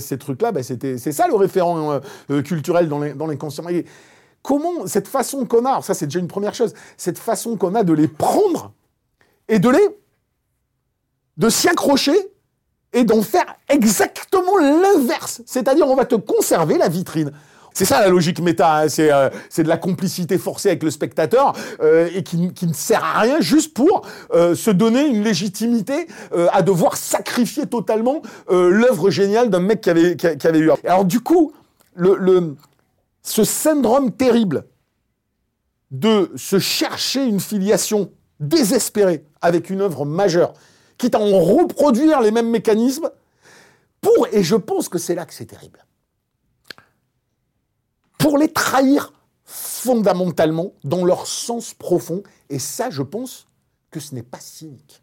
ces 0.00 0.18
trucs-là, 0.18 0.52
bah, 0.52 0.62
c'était, 0.62 0.98
c'est 0.98 1.12
ça 1.12 1.28
le 1.28 1.36
référent 1.36 2.00
culturel 2.44 2.88
dans 2.88 2.98
les, 2.98 3.12
dans 3.12 3.26
les 3.26 3.36
conscients. 3.36 3.64
Comment 4.46 4.86
cette 4.86 5.08
façon 5.08 5.44
qu'on 5.44 5.64
a, 5.64 5.70
alors 5.70 5.84
ça 5.84 5.92
c'est 5.92 6.06
déjà 6.06 6.20
une 6.20 6.28
première 6.28 6.54
chose, 6.54 6.72
cette 6.96 7.18
façon 7.18 7.56
qu'on 7.56 7.74
a 7.74 7.82
de 7.82 7.92
les 7.92 8.06
prendre 8.06 8.72
et 9.48 9.58
de 9.58 9.68
les 9.68 9.88
de 11.36 11.48
s'y 11.48 11.68
accrocher 11.68 12.16
et 12.92 13.02
d'en 13.02 13.22
faire 13.22 13.56
exactement 13.68 14.56
l'inverse. 14.56 15.42
C'est-à-dire, 15.44 15.86
on 15.86 15.96
va 15.96 16.06
te 16.06 16.14
conserver 16.14 16.78
la 16.78 16.88
vitrine. 16.88 17.32
C'est 17.74 17.84
ça 17.84 18.00
la 18.00 18.08
logique 18.08 18.40
méta, 18.40 18.76
hein. 18.76 18.88
c'est 18.88 19.12
euh, 19.12 19.28
c'est 19.50 19.64
de 19.64 19.68
la 19.68 19.76
complicité 19.76 20.38
forcée 20.38 20.68
avec 20.68 20.82
le 20.82 20.90
spectateur 20.90 21.52
euh, 21.82 22.08
et 22.14 22.22
qui, 22.22 22.54
qui 22.54 22.66
ne 22.66 22.72
sert 22.72 23.04
à 23.04 23.20
rien 23.20 23.40
juste 23.40 23.74
pour 23.74 24.06
euh, 24.32 24.54
se 24.54 24.70
donner 24.70 25.06
une 25.06 25.22
légitimité 25.22 26.06
à 26.52 26.62
devoir 26.62 26.96
sacrifier 26.96 27.66
totalement 27.66 28.22
l'œuvre 28.48 29.10
géniale 29.10 29.50
d'un 29.50 29.60
mec 29.60 29.82
qui 29.82 29.90
avait, 29.90 30.16
qui, 30.16 30.46
avait 30.46 30.60
eu. 30.60 30.70
Alors 30.84 31.04
du 31.04 31.20
coup, 31.20 31.52
le, 31.96 32.54
ce 33.26 33.44
syndrome 33.44 34.12
terrible 34.12 34.66
de 35.90 36.32
se 36.36 36.58
chercher 36.58 37.24
une 37.24 37.40
filiation 37.40 38.12
désespérée 38.38 39.24
avec 39.40 39.68
une 39.68 39.80
œuvre 39.80 40.04
majeure, 40.04 40.52
quitte 40.96 41.14
à 41.14 41.20
en 41.20 41.40
reproduire 41.40 42.20
les 42.20 42.30
mêmes 42.30 42.50
mécanismes, 42.50 43.10
pour, 44.00 44.28
et 44.32 44.42
je 44.42 44.54
pense 44.54 44.88
que 44.88 44.98
c'est 44.98 45.14
là 45.14 45.26
que 45.26 45.34
c'est 45.34 45.46
terrible, 45.46 45.84
pour 48.18 48.38
les 48.38 48.52
trahir 48.52 49.12
fondamentalement 49.44 50.72
dans 50.84 51.04
leur 51.04 51.26
sens 51.26 51.74
profond, 51.74 52.22
et 52.48 52.58
ça, 52.58 52.90
je 52.90 53.02
pense 53.02 53.48
que 53.90 54.00
ce 54.00 54.14
n'est 54.14 54.22
pas 54.22 54.40
cynique. 54.40 55.02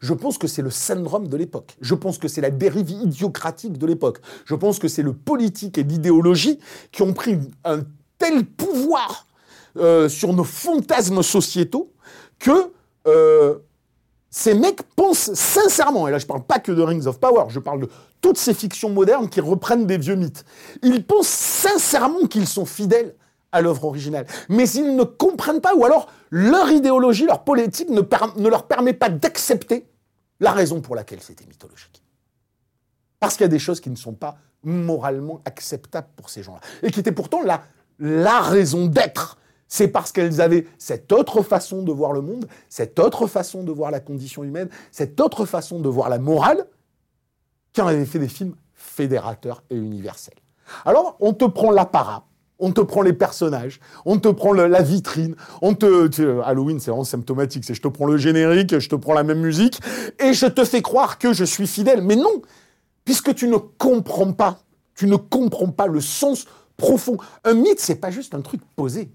Je 0.00 0.14
pense 0.14 0.38
que 0.38 0.46
c'est 0.46 0.62
le 0.62 0.70
syndrome 0.70 1.28
de 1.28 1.36
l'époque. 1.36 1.76
Je 1.80 1.94
pense 1.94 2.18
que 2.18 2.28
c'est 2.28 2.40
la 2.40 2.50
dérive 2.50 2.90
idiocratique 2.90 3.78
de 3.78 3.86
l'époque. 3.86 4.20
Je 4.44 4.54
pense 4.54 4.78
que 4.78 4.88
c'est 4.88 5.02
le 5.02 5.12
politique 5.12 5.78
et 5.78 5.82
l'idéologie 5.82 6.58
qui 6.92 7.02
ont 7.02 7.12
pris 7.12 7.38
un 7.64 7.80
tel 8.18 8.44
pouvoir 8.44 9.26
euh, 9.76 10.08
sur 10.08 10.32
nos 10.32 10.44
fantasmes 10.44 11.22
sociétaux 11.22 11.92
que 12.38 12.72
euh, 13.06 13.58
ces 14.30 14.54
mecs 14.54 14.82
pensent 14.94 15.32
sincèrement, 15.34 16.06
et 16.06 16.10
là 16.12 16.18
je 16.18 16.26
parle 16.26 16.44
pas 16.44 16.60
que 16.60 16.70
de 16.70 16.82
Rings 16.82 17.06
of 17.06 17.18
Power, 17.18 17.46
je 17.48 17.58
parle 17.58 17.80
de 17.80 17.88
toutes 18.20 18.38
ces 18.38 18.54
fictions 18.54 18.90
modernes 18.90 19.28
qui 19.28 19.40
reprennent 19.40 19.86
des 19.86 19.98
vieux 19.98 20.14
mythes. 20.14 20.44
Ils 20.82 21.04
pensent 21.04 21.28
sincèrement 21.28 22.26
qu'ils 22.26 22.46
sont 22.46 22.64
fidèles 22.64 23.14
à 23.52 23.60
l'œuvre 23.60 23.84
originale. 23.84 24.26
Mais 24.48 24.68
ils 24.70 24.94
ne 24.94 25.02
comprennent 25.02 25.60
pas, 25.60 25.74
ou 25.74 25.84
alors 25.84 26.08
leur 26.30 26.70
idéologie, 26.70 27.26
leur 27.26 27.44
politique 27.44 27.90
ne, 27.90 28.48
leur 28.48 28.66
permet 28.66 28.92
pas 28.92 29.08
d'accepter 29.08 29.86
la 30.38 30.52
raison 30.52 30.80
pour 30.80 30.94
laquelle 30.94 31.20
c'était 31.20 31.46
mythologique. 31.46 32.02
Parce 33.18 33.36
qu'il 33.36 33.44
y 33.44 33.46
a 33.46 33.48
des 33.48 33.58
choses 33.58 33.80
qui 33.80 33.90
ne 33.90 33.96
sont 33.96 34.14
pas 34.14 34.38
moralement 34.62 35.40
acceptables 35.44 36.08
pour 36.16 36.30
ces 36.30 36.42
gens-là. 36.42 36.60
Et 36.82 36.90
qui 36.90 37.00
étaient 37.00 37.12
pourtant 37.12 37.42
la, 37.42 38.40
raison 38.40 38.86
d'être. 38.86 39.36
C'est 39.68 39.88
parce 39.88 40.10
qu'elles 40.10 40.40
avaient 40.40 40.66
cette 40.78 41.12
autre 41.12 41.42
façon 41.42 41.82
de 41.82 41.92
voir 41.92 42.12
le 42.12 42.22
monde, 42.22 42.48
cette 42.68 42.98
autre 42.98 43.26
façon 43.26 43.62
de 43.62 43.70
voir 43.70 43.90
la 43.90 44.00
condition 44.00 44.42
humaine, 44.42 44.68
cette 44.90 45.20
autre 45.20 45.44
façon 45.44 45.78
de 45.80 45.88
voir 45.88 46.08
la 46.08 46.18
morale, 46.18 46.66
qui 47.72 47.80
en 47.80 47.86
avaient 47.86 48.06
fait 48.06 48.18
des 48.18 48.28
films 48.28 48.54
fédérateurs 48.74 49.62
et 49.70 49.76
universels. 49.76 50.34
Alors, 50.84 51.16
on 51.20 51.34
te 51.34 51.44
prend 51.44 51.70
l'apparat, 51.70 52.26
on 52.60 52.72
te 52.72 52.80
prend 52.80 53.02
les 53.02 53.12
personnages, 53.12 53.80
on 54.04 54.18
te 54.18 54.28
prend 54.28 54.52
la 54.52 54.82
vitrine, 54.82 55.34
on 55.62 55.74
te, 55.74 56.40
Halloween 56.42 56.78
c'est 56.78 56.90
vraiment 56.90 57.04
symptomatique, 57.04 57.64
c'est 57.64 57.74
je 57.74 57.82
te 57.82 57.88
prends 57.88 58.06
le 58.06 58.16
générique, 58.16 58.78
je 58.78 58.88
te 58.88 58.94
prends 58.94 59.14
la 59.14 59.24
même 59.24 59.40
musique 59.40 59.80
et 60.18 60.32
je 60.32 60.46
te 60.46 60.64
fais 60.64 60.82
croire 60.82 61.18
que 61.18 61.32
je 61.32 61.44
suis 61.44 61.66
fidèle. 61.66 62.02
Mais 62.02 62.16
non, 62.16 62.42
puisque 63.04 63.34
tu 63.34 63.48
ne 63.48 63.56
comprends 63.56 64.32
pas, 64.32 64.60
tu 64.94 65.06
ne 65.06 65.16
comprends 65.16 65.70
pas 65.70 65.86
le 65.86 66.00
sens 66.00 66.44
profond. 66.76 67.16
Un 67.44 67.54
mythe 67.54 67.80
c'est 67.80 67.96
pas 67.96 68.10
juste 68.10 68.34
un 68.34 68.40
truc 68.40 68.60
posé. 68.76 69.10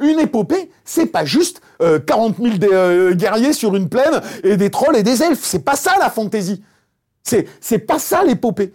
Une 0.00 0.20
épopée, 0.20 0.70
c'est 0.84 1.06
pas 1.06 1.24
juste 1.24 1.62
40 2.06 2.38
euh, 2.38 2.50
000 2.60 2.72
euh, 2.72 3.14
guerriers 3.14 3.54
sur 3.54 3.74
une 3.74 3.88
plaine 3.88 4.20
et 4.44 4.58
des 4.58 4.70
trolls 4.70 4.96
et 4.96 5.02
des 5.02 5.22
elfes. 5.22 5.42
C'est 5.42 5.64
pas 5.64 5.76
ça 5.76 5.94
la 5.98 6.10
fantaisie. 6.10 6.62
C'est, 7.22 7.48
c'est 7.60 7.78
pas 7.78 7.98
ça 7.98 8.22
l'épopée. 8.22 8.74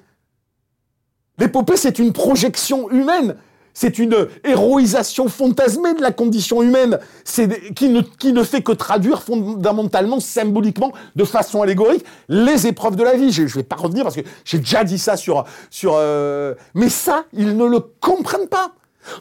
L'épopée, 1.37 1.77
c'est 1.77 1.99
une 1.99 2.13
projection 2.13 2.89
humaine. 2.89 3.35
C'est 3.75 3.99
une 3.99 4.15
héroïsation 4.45 5.27
fantasmée 5.27 5.93
de 5.95 6.01
la 6.01 6.11
condition 6.11 6.63
humaine, 6.63 6.97
qui 7.75 7.89
ne, 7.89 7.99
qui 7.99 8.31
ne 8.31 8.41
fait 8.41 8.63
que 8.63 8.71
traduire 8.71 9.21
fondamentalement, 9.21 10.21
symboliquement, 10.21 10.93
de 11.17 11.25
façon 11.25 11.61
allégorique, 11.61 12.05
les 12.29 12.67
épreuves 12.67 12.95
de 12.95 13.03
la 13.03 13.17
vie. 13.17 13.33
Je 13.33 13.43
ne 13.43 13.47
vais 13.49 13.63
pas 13.63 13.75
revenir 13.75 14.03
parce 14.03 14.15
que 14.15 14.21
j'ai 14.45 14.59
déjà 14.59 14.85
dit 14.85 14.97
ça 14.97 15.17
sur... 15.17 15.43
sur 15.69 15.95
euh, 15.97 16.55
Mais 16.73 16.87
ça, 16.87 17.25
ils 17.33 17.57
ne 17.57 17.65
le 17.65 17.81
comprennent 17.81 18.47
pas. 18.47 18.71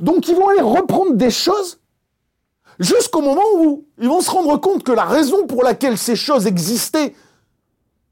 Donc 0.00 0.28
ils 0.28 0.36
vont 0.36 0.48
aller 0.48 0.62
reprendre 0.62 1.14
des 1.14 1.30
choses 1.30 1.80
jusqu'au 2.78 3.22
moment 3.22 3.42
où 3.56 3.84
ils 4.00 4.08
vont 4.08 4.20
se 4.20 4.30
rendre 4.30 4.56
compte 4.58 4.84
que 4.84 4.92
la 4.92 5.04
raison 5.04 5.46
pour 5.48 5.64
laquelle 5.64 5.98
ces 5.98 6.16
choses 6.16 6.46
existaient 6.46 7.12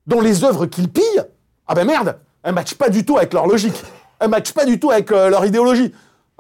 dans 0.09 0.21
les 0.21 0.43
œuvres 0.43 0.67
qu'ils 0.67 0.89
pillent, 0.89 1.23
ah 1.69 1.75
ben 1.75 1.87
merde, 1.87 2.19
elles 2.43 2.51
ne 2.51 2.57
matchent 2.57 2.75
pas 2.75 2.89
du 2.89 3.05
tout 3.05 3.17
avec 3.17 3.33
leur 3.33 3.47
logique. 3.47 3.81
Elles 4.19 4.27
ne 4.27 4.33
matchent 4.33 4.53
pas 4.53 4.65
du 4.65 4.81
tout 4.81 4.91
avec 4.91 5.13
euh, 5.13 5.31
leur 5.31 5.47
idéologie. 5.47 5.93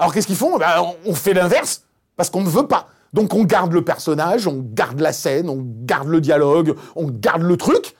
Alors 0.02 0.12
qu'est-ce 0.12 0.26
qu'ils 0.26 0.34
font? 0.34 0.58
Ben, 0.58 0.82
On 1.06 1.14
fait 1.14 1.32
l'inverse, 1.32 1.84
parce 2.16 2.28
qu'on 2.28 2.42
ne 2.42 2.48
veut 2.48 2.66
pas. 2.66 2.88
Donc 3.12 3.34
on 3.34 3.44
garde 3.44 3.72
le 3.72 3.84
personnage, 3.84 4.48
on 4.48 4.58
garde 4.58 4.98
la 4.98 5.12
scène, 5.12 5.48
on 5.48 5.64
garde 5.64 6.08
le 6.08 6.20
dialogue, 6.20 6.74
on 6.96 7.06
garde 7.06 7.42
le 7.42 7.56
truc, 7.56 7.94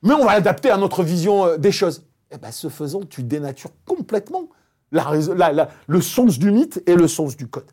mais 0.00 0.14
on 0.14 0.24
va 0.24 0.32
l'adapter 0.32 0.70
à 0.70 0.78
notre 0.78 1.02
vision 1.02 1.44
euh, 1.44 1.56
des 1.58 1.70
choses. 1.70 1.98
Et 2.30 2.36
eh 2.36 2.38
ben, 2.38 2.50
ce 2.50 2.70
faisant, 2.70 3.00
tu 3.02 3.22
dénatures 3.22 3.72
complètement 3.84 4.48
le 4.90 6.00
sens 6.00 6.38
du 6.38 6.50
mythe 6.50 6.82
et 6.86 6.94
le 6.94 7.06
sens 7.06 7.36
du 7.36 7.46
code. 7.46 7.70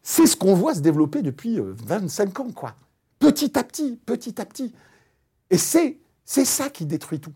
C'est 0.00 0.28
ce 0.28 0.36
qu'on 0.36 0.54
voit 0.54 0.76
se 0.76 0.80
développer 0.80 1.22
depuis 1.22 1.58
25 1.60 2.28
euh, 2.38 2.42
ans, 2.44 2.52
quoi. 2.52 2.76
Petit 3.18 3.58
à 3.58 3.64
petit, 3.64 3.98
petit 4.06 4.40
à 4.40 4.44
petit. 4.44 4.72
Et 5.50 5.58
c'est 5.58 5.98
ça 6.24 6.70
qui 6.70 6.86
détruit 6.86 7.18
tout. 7.18 7.32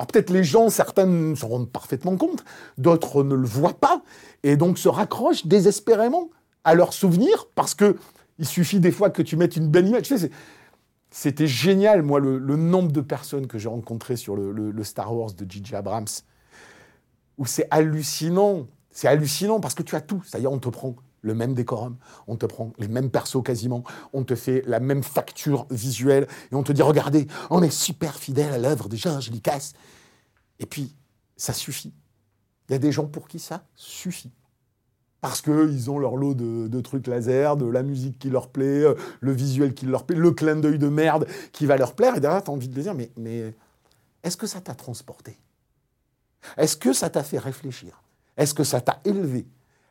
Alors 0.00 0.06
peut-être 0.06 0.30
les 0.30 0.44
gens, 0.44 0.70
certains 0.70 1.34
se 1.34 1.44
rendent 1.44 1.68
parfaitement 1.68 2.16
compte, 2.16 2.42
d'autres 2.78 3.22
ne 3.22 3.34
le 3.34 3.46
voient 3.46 3.78
pas, 3.78 4.00
et 4.42 4.56
donc 4.56 4.78
se 4.78 4.88
raccrochent 4.88 5.44
désespérément 5.44 6.30
à 6.64 6.74
leurs 6.74 6.94
souvenirs, 6.94 7.48
parce 7.54 7.74
que 7.74 7.98
il 8.38 8.46
suffit 8.46 8.80
des 8.80 8.92
fois 8.92 9.10
que 9.10 9.20
tu 9.20 9.36
mettes 9.36 9.56
une 9.56 9.68
belle 9.68 9.88
image. 9.88 10.04
Tu 10.04 10.16
sais, 10.16 10.30
c'était 11.10 11.46
génial, 11.46 12.00
moi, 12.00 12.18
le, 12.18 12.38
nombre 12.56 12.92
de 12.92 13.02
personnes 13.02 13.46
que 13.46 13.58
j'ai 13.58 13.68
rencontrées 13.68 14.16
sur 14.16 14.36
le, 14.36 14.52
le 14.52 14.84
Star 14.84 15.14
Wars 15.14 15.34
de 15.34 15.44
J.J. 15.46 15.74
Abrams, 15.74 16.08
où 17.36 17.44
c'est 17.44 17.66
hallucinant. 17.70 18.68
C'est 18.90 19.06
hallucinant 19.06 19.60
parce 19.60 19.74
que 19.74 19.82
tu 19.82 19.96
as 19.96 20.00
tout. 20.00 20.22
C'est-à-dire, 20.24 20.50
on 20.50 20.58
te 20.58 20.70
prend 20.70 20.96
le 21.22 21.34
même 21.34 21.54
décorum, 21.54 21.96
on 22.26 22.36
te 22.36 22.46
prend 22.46 22.72
les 22.78 22.88
mêmes 22.88 23.10
persos 23.10 23.42
quasiment, 23.42 23.84
on 24.12 24.24
te 24.24 24.34
fait 24.34 24.62
la 24.66 24.80
même 24.80 25.02
facture 25.02 25.66
visuelle 25.70 26.26
et 26.50 26.54
on 26.54 26.62
te 26.62 26.72
dit 26.72 26.82
regardez, 26.82 27.26
on 27.50 27.62
est 27.62 27.70
super 27.70 28.16
fidèle 28.16 28.52
à 28.52 28.58
l'œuvre 28.58 28.88
de 28.88 28.96
Georges 28.96 29.30
Lucas. 29.30 29.72
Et 30.58 30.66
puis, 30.66 30.94
ça 31.36 31.52
suffit. 31.52 31.92
Il 32.68 32.72
y 32.72 32.74
a 32.76 32.78
des 32.78 32.92
gens 32.92 33.06
pour 33.06 33.28
qui 33.28 33.38
ça 33.38 33.64
suffit. 33.74 34.30
Parce 35.20 35.42
qu'ils 35.42 35.90
ont 35.90 35.98
leur 35.98 36.16
lot 36.16 36.34
de, 36.34 36.80
trucs 36.80 37.06
laser, 37.06 37.56
de 37.56 37.66
la 37.66 37.82
musique 37.82 38.18
qui 38.18 38.30
leur 38.30 38.48
plaît, 38.48 38.84
euh, 38.84 38.94
le 39.20 39.32
visuel 39.32 39.74
qui 39.74 39.84
leur 39.84 40.04
plaît, 40.04 40.16
le 40.16 40.30
clin 40.30 40.56
d'œil 40.56 40.78
de 40.78 40.88
merde 40.88 41.26
qui 41.52 41.66
va 41.66 41.76
leur 41.76 41.94
plaire. 41.94 42.16
Et 42.16 42.20
derrière, 42.20 42.42
tu 42.42 42.50
as 42.50 42.54
envie 42.54 42.68
de 42.68 42.80
dire 42.80 42.94
mais, 42.94 43.10
mais 43.16 43.54
est-ce 44.22 44.36
que 44.36 44.46
ça 44.46 44.60
t'a 44.60 44.74
transporté? 44.74 45.36
Est-ce 46.56 46.76
que 46.76 46.94
ça 46.94 47.10
t'a 47.10 47.22
fait 47.22 47.38
réfléchir? 47.38 48.02
Est-ce 48.36 48.54
que 48.54 48.64
ça 48.64 48.80
t'a 48.80 49.00
élevé? 49.04 49.46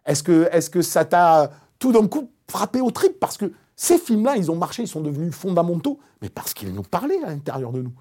Est-ce 0.06 0.70
que, 0.70 0.82
ça 0.82 1.06
t'a 1.06 1.52
tout 1.78 1.92
d'un 1.92 2.08
coup 2.08 2.32
frappé 2.48 2.82
au 2.82 2.92
trip? 2.92 3.20
Parce 3.20 3.38
que 3.38 3.52
ces 3.76 3.98
films-là, 3.98 4.36
ils 4.36 4.52
ont 4.52 4.56
marché, 4.56 4.84
ils 4.84 4.88
sont 4.88 5.02
devenus 5.02 5.34
fondamentaux, 5.34 6.00
mais 6.22 6.30
parce 6.30 6.54
qu'ils 6.54 6.74
nous 6.74 6.84
parlaient 6.84 7.24
à 7.24 7.28
l'intérieur 7.28 7.72
de 7.72 7.82
nous. 7.82 7.94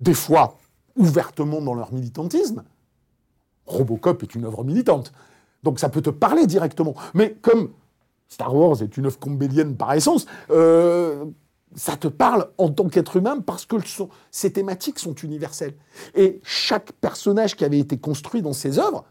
Des 0.00 0.14
fois, 0.14 0.58
ouvertement 0.96 1.60
dans 1.60 1.74
leur 1.74 1.92
militantisme. 1.92 2.64
Robocop 3.66 4.22
est 4.22 4.34
une 4.34 4.44
œuvre 4.44 4.64
militante. 4.64 5.12
Donc 5.62 5.78
ça 5.78 5.88
peut 5.88 6.02
te 6.02 6.10
parler 6.10 6.46
directement. 6.46 6.94
Mais 7.14 7.36
comme 7.40 7.70
Star 8.28 8.54
Wars 8.54 8.82
est 8.82 8.96
une 8.96 9.06
œuvre 9.06 9.18
combélienne 9.18 9.76
par 9.76 9.92
essence, 9.92 10.26
euh, 10.50 11.24
ça 11.74 11.96
te 11.96 12.08
parle 12.08 12.50
en 12.58 12.70
tant 12.70 12.88
qu'être 12.88 13.16
humain 13.16 13.40
parce 13.40 13.66
que 13.66 13.76
ces 14.30 14.52
thématiques 14.52 14.98
sont 14.98 15.14
universelles. 15.14 15.74
Et 16.14 16.40
chaque 16.44 16.92
personnage 16.92 17.56
qui 17.56 17.64
avait 17.64 17.78
été 17.78 17.98
construit 17.98 18.42
dans 18.42 18.52
ces 18.52 18.78
œuvres 18.78 19.04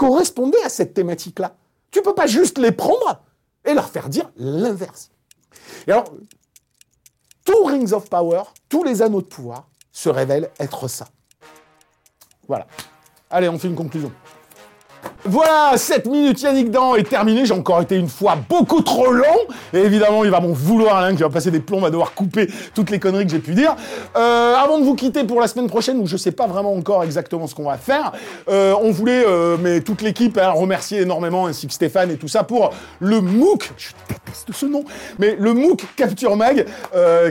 correspondait 0.00 0.62
à 0.64 0.70
cette 0.70 0.94
thématique-là. 0.94 1.54
Tu 1.90 1.98
ne 1.98 2.04
peux 2.04 2.14
pas 2.14 2.26
juste 2.26 2.56
les 2.56 2.72
prendre 2.72 3.22
et 3.66 3.74
leur 3.74 3.90
faire 3.90 4.08
dire 4.08 4.30
l'inverse. 4.36 5.10
Et 5.86 5.92
alors, 5.92 6.14
tous 7.44 7.64
Rings 7.66 7.92
of 7.92 8.08
Power, 8.08 8.44
tous 8.70 8.82
les 8.82 9.02
anneaux 9.02 9.20
de 9.20 9.26
pouvoir, 9.26 9.68
se 9.92 10.08
révèlent 10.08 10.50
être 10.58 10.88
ça. 10.88 11.06
Voilà. 12.48 12.66
Allez, 13.28 13.50
on 13.50 13.58
fait 13.58 13.68
une 13.68 13.76
conclusion. 13.76 14.10
Voilà, 15.26 15.76
7 15.76 16.06
minutes 16.06 16.40
Yannick 16.40 16.70
Dan 16.70 16.96
est 16.96 17.08
terminé. 17.08 17.44
J'ai 17.44 17.52
encore 17.52 17.82
été 17.82 17.94
une 17.96 18.08
fois 18.08 18.38
beaucoup 18.48 18.80
trop 18.80 19.12
long. 19.12 19.26
Et 19.74 19.78
évidemment, 19.78 20.24
il 20.24 20.30
va 20.30 20.40
m'en 20.40 20.52
vouloir, 20.52 20.96
Alain, 20.96 21.14
qui 21.14 21.22
va 21.22 21.28
passer 21.28 21.50
des 21.50 21.60
plombs, 21.60 21.80
va 21.80 21.90
devoir 21.90 22.14
couper 22.14 22.48
toutes 22.74 22.88
les 22.88 22.98
conneries 22.98 23.26
que 23.26 23.32
j'ai 23.32 23.38
pu 23.38 23.52
dire. 23.52 23.76
Euh, 24.16 24.54
avant 24.54 24.78
de 24.78 24.84
vous 24.84 24.94
quitter 24.94 25.24
pour 25.24 25.38
la 25.40 25.46
semaine 25.46 25.68
prochaine, 25.68 25.98
où 25.98 26.06
je 26.06 26.16
sais 26.16 26.32
pas 26.32 26.46
vraiment 26.46 26.72
encore 26.72 27.04
exactement 27.04 27.46
ce 27.46 27.54
qu'on 27.54 27.64
va 27.64 27.76
faire, 27.76 28.12
euh, 28.48 28.74
on 28.80 28.92
voulait, 28.92 29.22
euh, 29.26 29.58
mais 29.60 29.82
toute 29.82 30.00
l'équipe, 30.00 30.38
hein, 30.38 30.52
remercier 30.52 31.02
énormément, 31.02 31.46
ainsi 31.46 31.66
que 31.66 31.74
Stéphane 31.74 32.10
et 32.10 32.16
tout 32.16 32.28
ça, 32.28 32.42
pour 32.42 32.70
le 33.00 33.20
MOOC, 33.20 33.72
je 33.76 33.90
déteste 34.08 34.52
ce 34.52 34.64
nom, 34.64 34.84
mais 35.18 35.36
le 35.38 35.52
MOOC 35.52 35.82
Capture 35.96 36.34
Mag, 36.34 36.64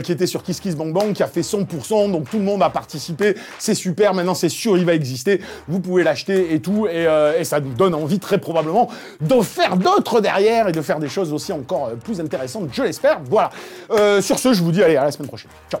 qui 0.04 0.12
était 0.12 0.26
sur 0.26 0.44
Kiss 0.44 0.60
Kiss 0.60 0.76
Bang 0.76 0.92
Bang, 0.92 1.12
qui 1.12 1.24
a 1.24 1.26
fait 1.26 1.40
100%, 1.40 2.12
donc 2.12 2.30
tout 2.30 2.38
le 2.38 2.44
monde 2.44 2.62
a 2.62 2.70
participé. 2.70 3.34
C'est 3.58 3.74
super, 3.74 4.14
maintenant 4.14 4.34
c'est 4.34 4.48
sûr, 4.48 4.78
il 4.78 4.84
va 4.84 4.94
exister. 4.94 5.40
Vous 5.66 5.80
pouvez 5.80 6.04
l'acheter 6.04 6.54
et 6.54 6.60
tout, 6.60 6.86
et, 6.86 7.06
et 7.38 7.44
ça 7.44 7.58
nous 7.58 7.79
donne 7.80 7.94
envie 7.94 8.18
très 8.18 8.38
probablement 8.38 8.88
de 9.20 9.40
faire 9.40 9.76
d'autres 9.76 10.20
derrière 10.20 10.68
et 10.68 10.72
de 10.72 10.82
faire 10.82 10.98
des 10.98 11.08
choses 11.08 11.32
aussi 11.32 11.52
encore 11.52 11.86
euh, 11.86 11.94
plus 11.96 12.20
intéressantes, 12.20 12.68
je 12.72 12.82
l'espère. 12.82 13.20
Voilà. 13.24 13.50
Euh, 13.90 14.20
sur 14.20 14.38
ce, 14.38 14.52
je 14.52 14.62
vous 14.62 14.72
dis 14.72 14.82
allez, 14.82 14.96
à 14.96 15.04
la 15.04 15.12
semaine 15.12 15.28
prochaine. 15.28 15.50
Ciao. 15.70 15.80